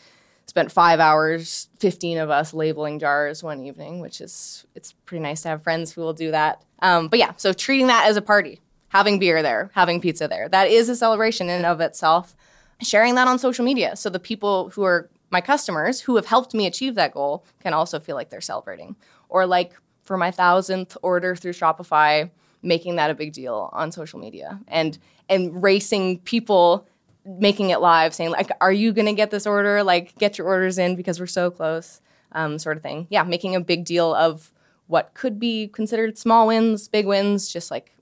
spent 0.51 0.73
five 0.73 0.99
hours, 0.99 1.69
15 1.79 2.19
of 2.19 2.29
us 2.29 2.53
labeling 2.53 2.99
jars 2.99 3.41
one 3.41 3.61
evening, 3.61 4.01
which 4.01 4.21
is, 4.21 4.67
it's 4.75 4.95
pretty 5.07 5.23
nice 5.23 5.43
to 5.43 5.49
have 5.49 5.63
friends 5.63 5.93
who 5.93 6.01
will 6.01 6.13
do 6.13 6.33
that. 6.33 6.65
Um, 6.81 7.07
but 7.07 7.21
yeah, 7.21 7.35
so 7.37 7.53
treating 7.53 7.87
that 7.87 8.09
as 8.09 8.17
a 8.17 8.23
party, 8.23 8.61
having 8.89 9.21
beer 9.21 9.45
there, 9.45 9.71
having 9.75 10.01
pizza 10.01 10.27
there, 10.27 10.49
that 10.49 10.69
is 10.69 10.89
a 10.89 10.97
celebration 10.97 11.49
in 11.49 11.59
and 11.59 11.67
of 11.67 11.81
itself. 11.81 12.35
Sharing 12.83 13.15
that 13.15 13.29
on 13.29 13.39
social 13.39 13.65
media. 13.65 13.95
So 13.95 14.11
the 14.11 14.19
people 14.19 14.71
who 14.71 14.83
are 14.83 15.09
my 15.31 15.41
customers 15.41 16.01
who 16.01 16.17
have 16.17 16.27
helped 16.27 16.53
me 16.53 16.67
achieve 16.67 16.97
that 16.97 17.15
goal 17.15 17.45
can 17.61 17.73
also 17.73 18.01
feel 18.01 18.17
like 18.17 18.31
they're 18.31 18.41
celebrating. 18.41 18.97
Or 19.29 19.47
like 19.47 19.75
for 20.03 20.17
my 20.17 20.33
thousandth 20.33 20.97
order 21.01 21.37
through 21.37 21.53
Shopify, 21.53 22.29
making 22.61 22.97
that 22.97 23.11
a 23.11 23.15
big 23.15 23.33
deal 23.33 23.71
on 23.73 23.93
social 23.93 24.19
media 24.19 24.59
and 24.67 24.99
and 25.29 25.63
racing 25.63 26.19
people 26.21 26.89
making 27.25 27.71
it 27.71 27.81
live, 27.81 28.15
saying 28.15 28.31
like, 28.31 28.51
"Are 28.61 28.73
you 28.73 28.93
going 28.93 29.07
to 29.07 29.13
get 29.13 29.31
this 29.31 29.47
order? 29.47 29.83
Like, 29.83 30.17
get 30.19 30.39
your 30.39 30.47
orders 30.47 30.79
in 30.79 30.97
because 30.97 31.21
we're 31.21 31.27
so 31.27 31.51
close," 31.51 32.01
um, 32.33 32.59
sort 32.59 32.77
of 32.77 32.83
thing. 32.83 33.07
Yeah, 33.11 33.23
making 33.23 33.55
a 33.55 33.61
big 33.61 33.85
deal 33.85 34.15
of 34.15 34.53
what 34.87 35.15
could 35.15 35.39
be 35.39 35.69
considered 35.69 36.19
small 36.19 36.47
wins, 36.47 36.89
big 36.89 37.07
wins, 37.07 37.53
just 37.53 37.71
like 37.71 37.95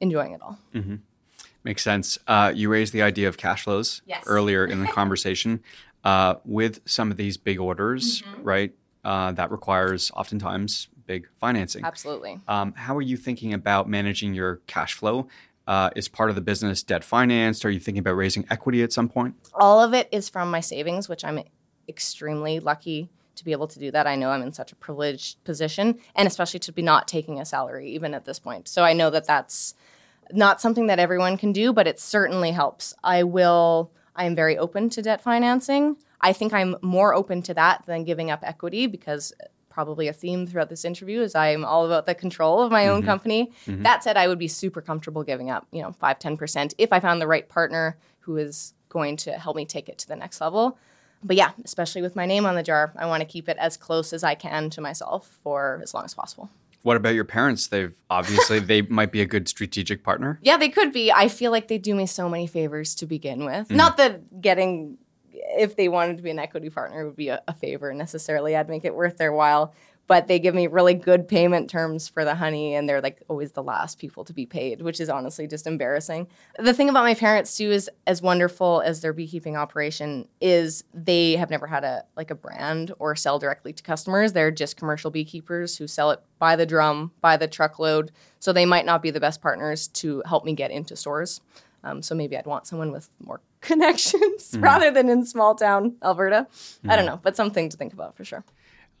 enjoying 0.00 0.32
it 0.32 0.42
all. 0.42 0.58
Mm-hmm. 0.74 0.96
Makes 1.64 1.82
sense. 1.82 2.18
Uh, 2.28 2.52
you 2.54 2.68
raised 2.68 2.92
the 2.92 3.02
idea 3.02 3.26
of 3.26 3.36
cash 3.36 3.64
flows 3.64 4.02
yes. 4.06 4.22
earlier 4.26 4.64
in 4.64 4.80
the 4.80 4.86
conversation. 4.92 5.62
Uh, 6.04 6.36
with 6.44 6.80
some 6.84 7.10
of 7.10 7.16
these 7.16 7.36
big 7.36 7.58
orders, 7.58 8.22
mm-hmm. 8.22 8.42
right? 8.44 8.72
Uh, 9.04 9.32
that 9.32 9.50
requires 9.50 10.12
oftentimes 10.14 10.86
big 11.04 11.28
financing. 11.40 11.84
Absolutely. 11.84 12.38
Um, 12.46 12.74
how 12.76 12.96
are 12.96 13.02
you 13.02 13.16
thinking 13.16 13.52
about 13.52 13.88
managing 13.88 14.32
your 14.32 14.60
cash 14.68 14.94
flow? 14.94 15.26
Uh, 15.66 15.90
is 15.96 16.08
part 16.08 16.30
of 16.30 16.36
the 16.36 16.42
business 16.42 16.82
debt 16.82 17.02
financed? 17.02 17.64
Are 17.64 17.70
you 17.70 17.80
thinking 17.80 17.98
about 17.98 18.16
raising 18.16 18.46
equity 18.50 18.82
at 18.82 18.92
some 18.92 19.08
point? 19.08 19.34
All 19.52 19.82
of 19.82 19.94
it 19.94 20.08
is 20.12 20.28
from 20.28 20.50
my 20.50 20.60
savings, 20.60 21.08
which 21.08 21.24
I'm 21.24 21.40
extremely 21.88 22.60
lucky 22.60 23.10
to 23.34 23.44
be 23.44 23.52
able 23.52 23.66
to 23.68 23.78
do 23.78 23.90
that. 23.90 24.06
I 24.06 24.16
know 24.16 24.30
I'm 24.30 24.42
in 24.42 24.52
such 24.52 24.72
a 24.72 24.76
privileged 24.76 25.42
position, 25.44 25.98
and 26.14 26.26
especially 26.26 26.60
to 26.60 26.72
be 26.72 26.82
not 26.82 27.06
taking 27.08 27.40
a 27.40 27.44
salary 27.44 27.90
even 27.90 28.14
at 28.14 28.24
this 28.24 28.38
point. 28.38 28.68
So 28.68 28.82
I 28.82 28.92
know 28.92 29.10
that 29.10 29.26
that's 29.26 29.74
not 30.32 30.60
something 30.60 30.86
that 30.86 30.98
everyone 30.98 31.36
can 31.36 31.52
do, 31.52 31.72
but 31.72 31.86
it 31.86 32.00
certainly 32.00 32.52
helps. 32.52 32.94
I 33.04 33.22
will. 33.22 33.90
I 34.14 34.24
am 34.24 34.34
very 34.34 34.56
open 34.56 34.88
to 34.90 35.02
debt 35.02 35.20
financing. 35.20 35.96
I 36.20 36.32
think 36.32 36.52
I'm 36.52 36.76
more 36.80 37.14
open 37.14 37.42
to 37.42 37.54
that 37.54 37.84
than 37.86 38.04
giving 38.04 38.30
up 38.30 38.40
equity 38.42 38.86
because 38.86 39.32
probably 39.76 40.08
a 40.08 40.12
theme 40.14 40.46
throughout 40.46 40.70
this 40.70 40.86
interview 40.86 41.20
is 41.20 41.34
I'm 41.34 41.62
all 41.62 41.84
about 41.84 42.06
the 42.06 42.14
control 42.14 42.62
of 42.62 42.72
my 42.72 42.84
mm-hmm. 42.84 42.92
own 42.92 43.02
company. 43.02 43.52
Mm-hmm. 43.66 43.82
That 43.82 44.02
said, 44.02 44.16
I 44.16 44.26
would 44.26 44.38
be 44.38 44.48
super 44.48 44.80
comfortable 44.80 45.22
giving 45.22 45.50
up, 45.50 45.66
you 45.70 45.82
know, 45.82 45.92
5 45.92 46.18
10% 46.18 46.72
if 46.78 46.94
I 46.94 46.98
found 46.98 47.20
the 47.20 47.26
right 47.26 47.46
partner 47.46 47.98
who 48.20 48.38
is 48.38 48.72
going 48.88 49.18
to 49.18 49.32
help 49.32 49.54
me 49.54 49.66
take 49.66 49.90
it 49.90 49.98
to 49.98 50.08
the 50.08 50.16
next 50.16 50.40
level. 50.40 50.78
But 51.22 51.36
yeah, 51.36 51.50
especially 51.62 52.00
with 52.00 52.16
my 52.16 52.24
name 52.24 52.46
on 52.46 52.54
the 52.54 52.62
jar, 52.62 52.90
I 52.96 53.04
want 53.04 53.20
to 53.20 53.26
keep 53.26 53.50
it 53.50 53.58
as 53.60 53.76
close 53.76 54.14
as 54.14 54.24
I 54.24 54.34
can 54.34 54.70
to 54.70 54.80
myself 54.80 55.38
for 55.42 55.80
as 55.82 55.92
long 55.92 56.06
as 56.06 56.14
possible. 56.14 56.48
What 56.80 56.96
about 56.96 57.14
your 57.14 57.24
parents? 57.26 57.66
They've 57.66 57.92
obviously 58.08 58.60
they 58.60 58.80
might 58.98 59.12
be 59.12 59.20
a 59.20 59.26
good 59.26 59.46
strategic 59.46 60.02
partner. 60.02 60.38
Yeah, 60.40 60.56
they 60.56 60.70
could 60.70 60.90
be. 60.90 61.12
I 61.12 61.28
feel 61.28 61.50
like 61.50 61.68
they 61.68 61.76
do 61.76 61.94
me 61.94 62.06
so 62.06 62.30
many 62.30 62.46
favors 62.46 62.94
to 62.94 63.04
begin 63.04 63.44
with. 63.44 63.68
Mm-hmm. 63.68 63.76
Not 63.76 63.98
that 63.98 64.40
getting 64.40 64.96
if 65.46 65.76
they 65.76 65.88
wanted 65.88 66.16
to 66.16 66.22
be 66.22 66.30
an 66.30 66.38
equity 66.38 66.70
partner, 66.70 67.02
it 67.02 67.04
would 67.06 67.16
be 67.16 67.28
a, 67.28 67.42
a 67.48 67.54
favor 67.54 67.92
necessarily. 67.94 68.56
I'd 68.56 68.68
make 68.68 68.84
it 68.84 68.94
worth 68.94 69.16
their 69.16 69.32
while. 69.32 69.74
But 70.08 70.28
they 70.28 70.38
give 70.38 70.54
me 70.54 70.68
really 70.68 70.94
good 70.94 71.26
payment 71.26 71.68
terms 71.68 72.08
for 72.08 72.24
the 72.24 72.36
honey 72.36 72.76
and 72.76 72.88
they're 72.88 73.00
like 73.00 73.24
always 73.26 73.50
the 73.50 73.62
last 73.62 73.98
people 73.98 74.24
to 74.26 74.32
be 74.32 74.46
paid 74.46 74.80
which 74.80 75.00
is 75.00 75.08
honestly 75.08 75.48
just 75.48 75.66
embarrassing. 75.66 76.28
The 76.60 76.72
thing 76.72 76.88
about 76.88 77.02
my 77.02 77.14
parents 77.14 77.56
too 77.56 77.72
is 77.72 77.90
as 78.06 78.22
wonderful 78.22 78.82
as 78.82 79.00
their 79.00 79.12
beekeeping 79.12 79.56
operation 79.56 80.28
is 80.40 80.84
they 80.94 81.34
have 81.34 81.50
never 81.50 81.66
had 81.66 81.82
a 81.82 82.04
like 82.16 82.30
a 82.30 82.36
brand 82.36 82.92
or 83.00 83.16
sell 83.16 83.40
directly 83.40 83.72
to 83.72 83.82
customers. 83.82 84.32
They're 84.32 84.52
just 84.52 84.76
commercial 84.76 85.10
beekeepers 85.10 85.76
who 85.76 85.88
sell 85.88 86.12
it 86.12 86.20
by 86.38 86.54
the 86.54 86.66
drum 86.66 87.10
by 87.20 87.36
the 87.36 87.48
truckload. 87.48 88.12
So 88.38 88.52
they 88.52 88.64
might 88.64 88.86
not 88.86 89.02
be 89.02 89.10
the 89.10 89.18
best 89.18 89.42
partners 89.42 89.88
to 89.88 90.22
help 90.24 90.44
me 90.44 90.52
get 90.52 90.70
into 90.70 90.94
stores. 90.94 91.40
Um, 91.82 92.02
so 92.02 92.14
maybe 92.14 92.36
I'd 92.36 92.46
want 92.46 92.66
someone 92.66 92.90
with 92.90 93.08
more 93.24 93.40
connections 93.66 94.52
mm-hmm. 94.52 94.64
rather 94.64 94.90
than 94.90 95.10
in 95.10 95.26
small 95.26 95.54
town 95.54 95.96
Alberta. 96.02 96.46
Mm-hmm. 96.50 96.90
I 96.90 96.96
don't 96.96 97.06
know, 97.06 97.20
but 97.22 97.36
something 97.36 97.68
to 97.68 97.76
think 97.76 97.92
about 97.92 98.16
for 98.16 98.24
sure. 98.24 98.44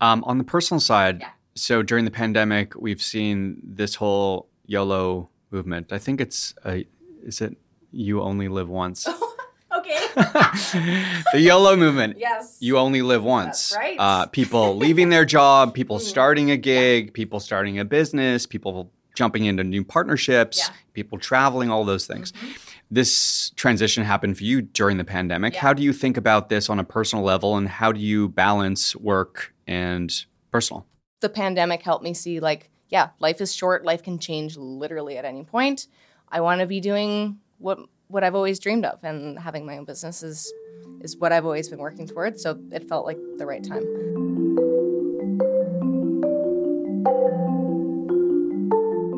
Um, 0.00 0.22
on 0.24 0.38
the 0.38 0.44
personal 0.44 0.80
side, 0.80 1.20
yeah. 1.20 1.30
so 1.54 1.82
during 1.82 2.04
the 2.04 2.10
pandemic, 2.10 2.74
we've 2.74 3.00
seen 3.00 3.62
this 3.62 3.94
whole 3.94 4.48
YOLO 4.66 5.30
movement. 5.50 5.92
I 5.92 5.98
think 5.98 6.20
it's 6.20 6.54
a, 6.66 6.84
is 7.22 7.40
it 7.40 7.56
you 7.92 8.20
only 8.20 8.48
live 8.48 8.68
once? 8.68 9.08
okay. 9.74 9.98
the 10.14 11.40
YOLO 11.40 11.76
movement. 11.76 12.18
Yes. 12.18 12.58
You 12.60 12.76
only 12.78 13.00
live 13.00 13.24
once. 13.24 13.70
That's 13.70 13.76
right. 13.76 13.96
Uh, 13.98 14.26
people 14.26 14.76
leaving 14.84 15.08
their 15.08 15.24
job, 15.24 15.72
people 15.72 15.96
mm-hmm. 15.96 16.06
starting 16.06 16.50
a 16.50 16.56
gig, 16.56 17.06
yeah. 17.06 17.10
people 17.14 17.40
starting 17.40 17.78
a 17.78 17.84
business, 17.84 18.46
people 18.46 18.90
jumping 19.14 19.46
into 19.46 19.64
new 19.64 19.82
partnerships, 19.82 20.58
yeah. 20.58 20.74
people 20.92 21.18
traveling, 21.18 21.70
all 21.70 21.84
those 21.84 22.06
things. 22.06 22.32
Mm-hmm. 22.32 22.65
This 22.90 23.50
transition 23.56 24.04
happened 24.04 24.38
for 24.38 24.44
you 24.44 24.62
during 24.62 24.96
the 24.96 25.04
pandemic. 25.04 25.54
Yeah. 25.54 25.60
How 25.60 25.72
do 25.72 25.82
you 25.82 25.92
think 25.92 26.16
about 26.16 26.48
this 26.48 26.70
on 26.70 26.78
a 26.78 26.84
personal 26.84 27.24
level 27.24 27.56
and 27.56 27.68
how 27.68 27.92
do 27.92 28.00
you 28.00 28.28
balance 28.28 28.94
work 28.94 29.52
and 29.66 30.12
personal? 30.52 30.86
The 31.20 31.28
pandemic 31.28 31.82
helped 31.82 32.04
me 32.04 32.14
see 32.14 32.38
like, 32.38 32.70
yeah, 32.88 33.08
life 33.18 33.40
is 33.40 33.54
short, 33.54 33.84
life 33.84 34.02
can 34.02 34.18
change 34.18 34.56
literally 34.56 35.18
at 35.18 35.24
any 35.24 35.42
point. 35.42 35.88
I 36.28 36.40
want 36.40 36.60
to 36.60 36.66
be 36.66 36.80
doing 36.80 37.38
what 37.58 37.78
what 38.08 38.22
I've 38.22 38.36
always 38.36 38.60
dreamed 38.60 38.84
of 38.84 39.02
and 39.02 39.36
having 39.38 39.66
my 39.66 39.78
own 39.78 39.84
business 39.84 40.22
is 40.22 40.52
is 41.00 41.16
what 41.16 41.32
I've 41.32 41.44
always 41.44 41.68
been 41.68 41.80
working 41.80 42.06
towards, 42.06 42.42
so 42.42 42.58
it 42.70 42.88
felt 42.88 43.04
like 43.04 43.18
the 43.38 43.46
right 43.46 43.64
time. 43.64 43.84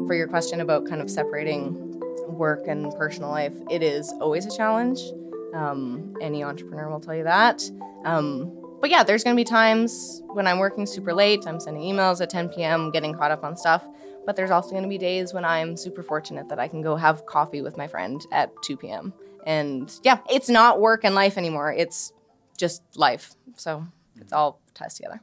for 0.08 0.14
your 0.14 0.26
question 0.26 0.62
about 0.62 0.86
kind 0.86 1.02
of 1.02 1.10
separating 1.10 1.87
work 2.38 2.66
and 2.66 2.92
personal 2.94 3.30
life, 3.30 3.54
it 3.70 3.82
is 3.82 4.12
always 4.20 4.46
a 4.46 4.56
challenge. 4.56 5.00
Um, 5.54 6.14
any 6.20 6.42
entrepreneur 6.42 6.88
will 6.88 7.00
tell 7.00 7.14
you 7.14 7.24
that. 7.24 7.68
Um, 8.04 8.54
but 8.80 8.90
yeah, 8.90 9.02
there's 9.02 9.24
going 9.24 9.36
to 9.36 9.40
be 9.40 9.44
times 9.44 10.22
when 10.28 10.46
I'm 10.46 10.58
working 10.58 10.86
super 10.86 11.12
late, 11.12 11.46
I'm 11.46 11.58
sending 11.58 11.82
emails 11.82 12.20
at 12.20 12.30
10 12.30 12.48
p.m., 12.50 12.90
getting 12.90 13.12
caught 13.14 13.30
up 13.30 13.44
on 13.44 13.56
stuff. 13.56 13.84
But 14.24 14.36
there's 14.36 14.50
also 14.50 14.70
going 14.70 14.82
to 14.82 14.88
be 14.88 14.98
days 14.98 15.34
when 15.34 15.44
I'm 15.44 15.76
super 15.76 16.02
fortunate 16.02 16.48
that 16.48 16.58
I 16.58 16.68
can 16.68 16.82
go 16.82 16.96
have 16.96 17.26
coffee 17.26 17.62
with 17.62 17.76
my 17.76 17.88
friend 17.88 18.20
at 18.30 18.52
2 18.62 18.76
p.m. 18.76 19.12
And 19.46 19.92
yeah, 20.04 20.18
it's 20.30 20.48
not 20.48 20.80
work 20.80 21.04
and 21.04 21.14
life 21.14 21.38
anymore. 21.38 21.72
It's 21.72 22.12
just 22.56 22.82
life. 22.94 23.34
So 23.56 23.86
it's 24.20 24.32
all 24.32 24.60
ties 24.74 24.94
together. 24.94 25.22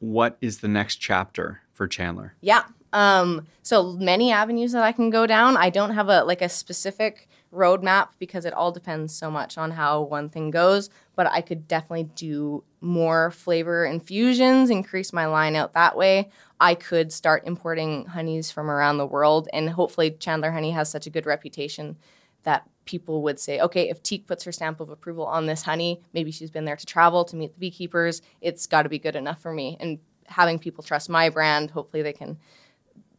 What 0.00 0.38
is 0.40 0.58
the 0.58 0.68
next 0.68 0.96
chapter 0.96 1.60
for 1.74 1.86
Chandler? 1.86 2.34
Yeah. 2.40 2.64
Um, 2.92 3.46
so 3.62 3.92
many 3.92 4.32
avenues 4.32 4.72
that 4.72 4.82
I 4.82 4.92
can 4.92 5.10
go 5.10 5.26
down. 5.26 5.56
I 5.56 5.70
don't 5.70 5.94
have 5.94 6.08
a 6.08 6.24
like 6.24 6.42
a 6.42 6.48
specific 6.48 7.28
roadmap 7.52 8.08
because 8.18 8.44
it 8.44 8.52
all 8.52 8.72
depends 8.72 9.14
so 9.14 9.30
much 9.30 9.56
on 9.56 9.70
how 9.70 10.02
one 10.02 10.28
thing 10.28 10.50
goes. 10.50 10.90
But 11.16 11.26
I 11.26 11.40
could 11.40 11.68
definitely 11.68 12.10
do 12.14 12.64
more 12.80 13.30
flavor 13.30 13.84
infusions, 13.84 14.70
increase 14.70 15.12
my 15.12 15.26
line 15.26 15.56
out 15.56 15.74
that 15.74 15.96
way. 15.96 16.30
I 16.60 16.74
could 16.74 17.12
start 17.12 17.46
importing 17.46 18.06
honeys 18.06 18.50
from 18.50 18.70
around 18.70 18.98
the 18.98 19.06
world, 19.06 19.48
and 19.52 19.70
hopefully 19.70 20.10
Chandler 20.10 20.50
Honey 20.50 20.72
has 20.72 20.90
such 20.90 21.06
a 21.06 21.10
good 21.10 21.26
reputation 21.26 21.96
that 22.44 22.68
people 22.84 23.22
would 23.22 23.38
say, 23.38 23.60
okay, 23.60 23.90
if 23.90 24.02
Teak 24.02 24.26
puts 24.26 24.44
her 24.44 24.52
stamp 24.52 24.80
of 24.80 24.90
approval 24.90 25.26
on 25.26 25.46
this 25.46 25.62
honey, 25.62 26.00
maybe 26.14 26.30
she's 26.30 26.50
been 26.50 26.64
there 26.64 26.76
to 26.76 26.86
travel 26.86 27.24
to 27.26 27.36
meet 27.36 27.52
the 27.52 27.58
beekeepers. 27.58 28.22
It's 28.40 28.66
got 28.66 28.82
to 28.82 28.88
be 28.88 28.98
good 28.98 29.16
enough 29.16 29.42
for 29.42 29.52
me. 29.52 29.76
And 29.78 29.98
having 30.26 30.58
people 30.58 30.82
trust 30.82 31.10
my 31.10 31.28
brand, 31.28 31.70
hopefully 31.70 32.02
they 32.02 32.12
can 32.12 32.38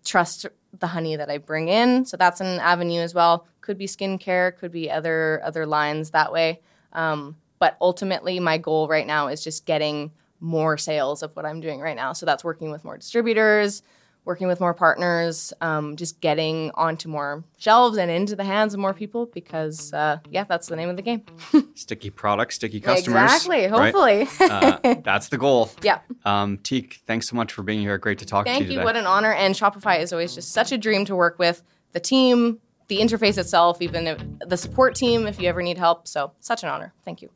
trust 0.10 0.48
the 0.78 0.88
honey 0.88 1.16
that 1.16 1.30
I 1.30 1.38
bring 1.38 1.68
in. 1.68 2.06
So 2.06 2.18
that's 2.18 2.42
an 2.42 2.60
avenue 2.60 3.02
as 3.02 3.14
well. 3.14 3.48
Could 3.62 3.78
be 3.78 3.86
skincare, 3.86 4.58
could 4.58 4.72
be 4.72 4.90
other 4.90 5.42
other 5.44 5.66
lines 5.66 6.12
that 6.12 6.32
way. 6.32 6.62
Um, 6.94 7.38
but 7.60 7.78
ultimately, 7.80 8.40
my 8.40 8.58
goal 8.58 8.88
right 8.88 9.06
now 9.06 9.28
is 9.28 9.44
just 9.44 9.66
getting 9.66 10.12
more 10.40 10.78
sales 10.78 11.22
of 11.22 11.36
what 11.36 11.46
I'm 11.46 11.60
doing 11.60 11.80
right 11.80 11.96
now. 11.96 12.14
So 12.14 12.26
that's 12.26 12.44
working 12.44 12.72
with 12.72 12.84
more 12.84 12.98
distributors, 12.98 13.84
working 14.30 14.48
with 14.48 14.60
more 14.60 14.76
partners, 14.76 15.52
um, 15.60 15.96
just 15.96 16.22
getting 16.22 16.70
onto 16.76 17.10
more 17.10 17.44
shelves 17.58 17.98
and 17.98 18.12
into 18.12 18.36
the 18.36 18.44
hands 18.44 18.76
of 18.76 18.80
more 18.80 18.94
people 18.94 19.26
because, 19.26 19.92
uh, 19.92 20.20
yeah, 20.30 20.44
that's 20.44 20.68
the 20.68 20.76
name 20.76 20.88
of 20.88 20.98
the 20.98 21.02
game. 21.02 21.24
sticky 21.74 22.12
products, 22.12 22.54
sticky 22.54 22.80
customers. 22.80 23.24
Exactly. 23.24 23.66
right? 23.66 23.92
Hopefully. 23.92 24.28
Uh, 24.40 25.02
that's 25.04 25.30
the 25.30 25.38
goal. 25.40 25.72
yeah. 25.82 26.02
Um, 26.26 26.60
Teak, 26.60 27.02
thanks 27.08 27.28
so 27.28 27.36
much 27.36 27.52
for 27.52 27.64
being 27.64 27.82
here. 27.82 27.98
Great 27.98 28.20
to 28.20 28.26
talk 28.28 28.46
Thank 28.46 28.60
to 28.60 28.64
you 28.66 28.68
Thank 28.68 28.72
you. 28.74 28.78
today. 28.78 28.86
What 28.86 28.96
an 28.96 29.08
honor. 29.08 29.34
And 29.34 29.56
Shopify 29.56 30.00
is 30.00 30.14
always 30.14 30.36
just 30.36 30.52
such 30.52 30.72
a 30.72 30.78
dream 30.78 31.06
to 31.06 31.16
work 31.16 31.40
with. 31.40 31.64
The 31.94 32.00
team, 32.00 32.60
the 32.88 33.00
interface 33.00 33.40
itself, 33.40 33.82
even 33.82 34.38
the 34.46 34.58
support 34.58 34.94
team, 34.94 35.26
if 35.26 35.42
you 35.42 35.50
ever 35.50 35.64
need 35.64 35.80
help. 35.80 36.08
So, 36.08 36.34
such 36.40 36.62
an 36.62 36.70
honor. 36.70 36.94
Thank 37.04 37.24
you. 37.24 37.32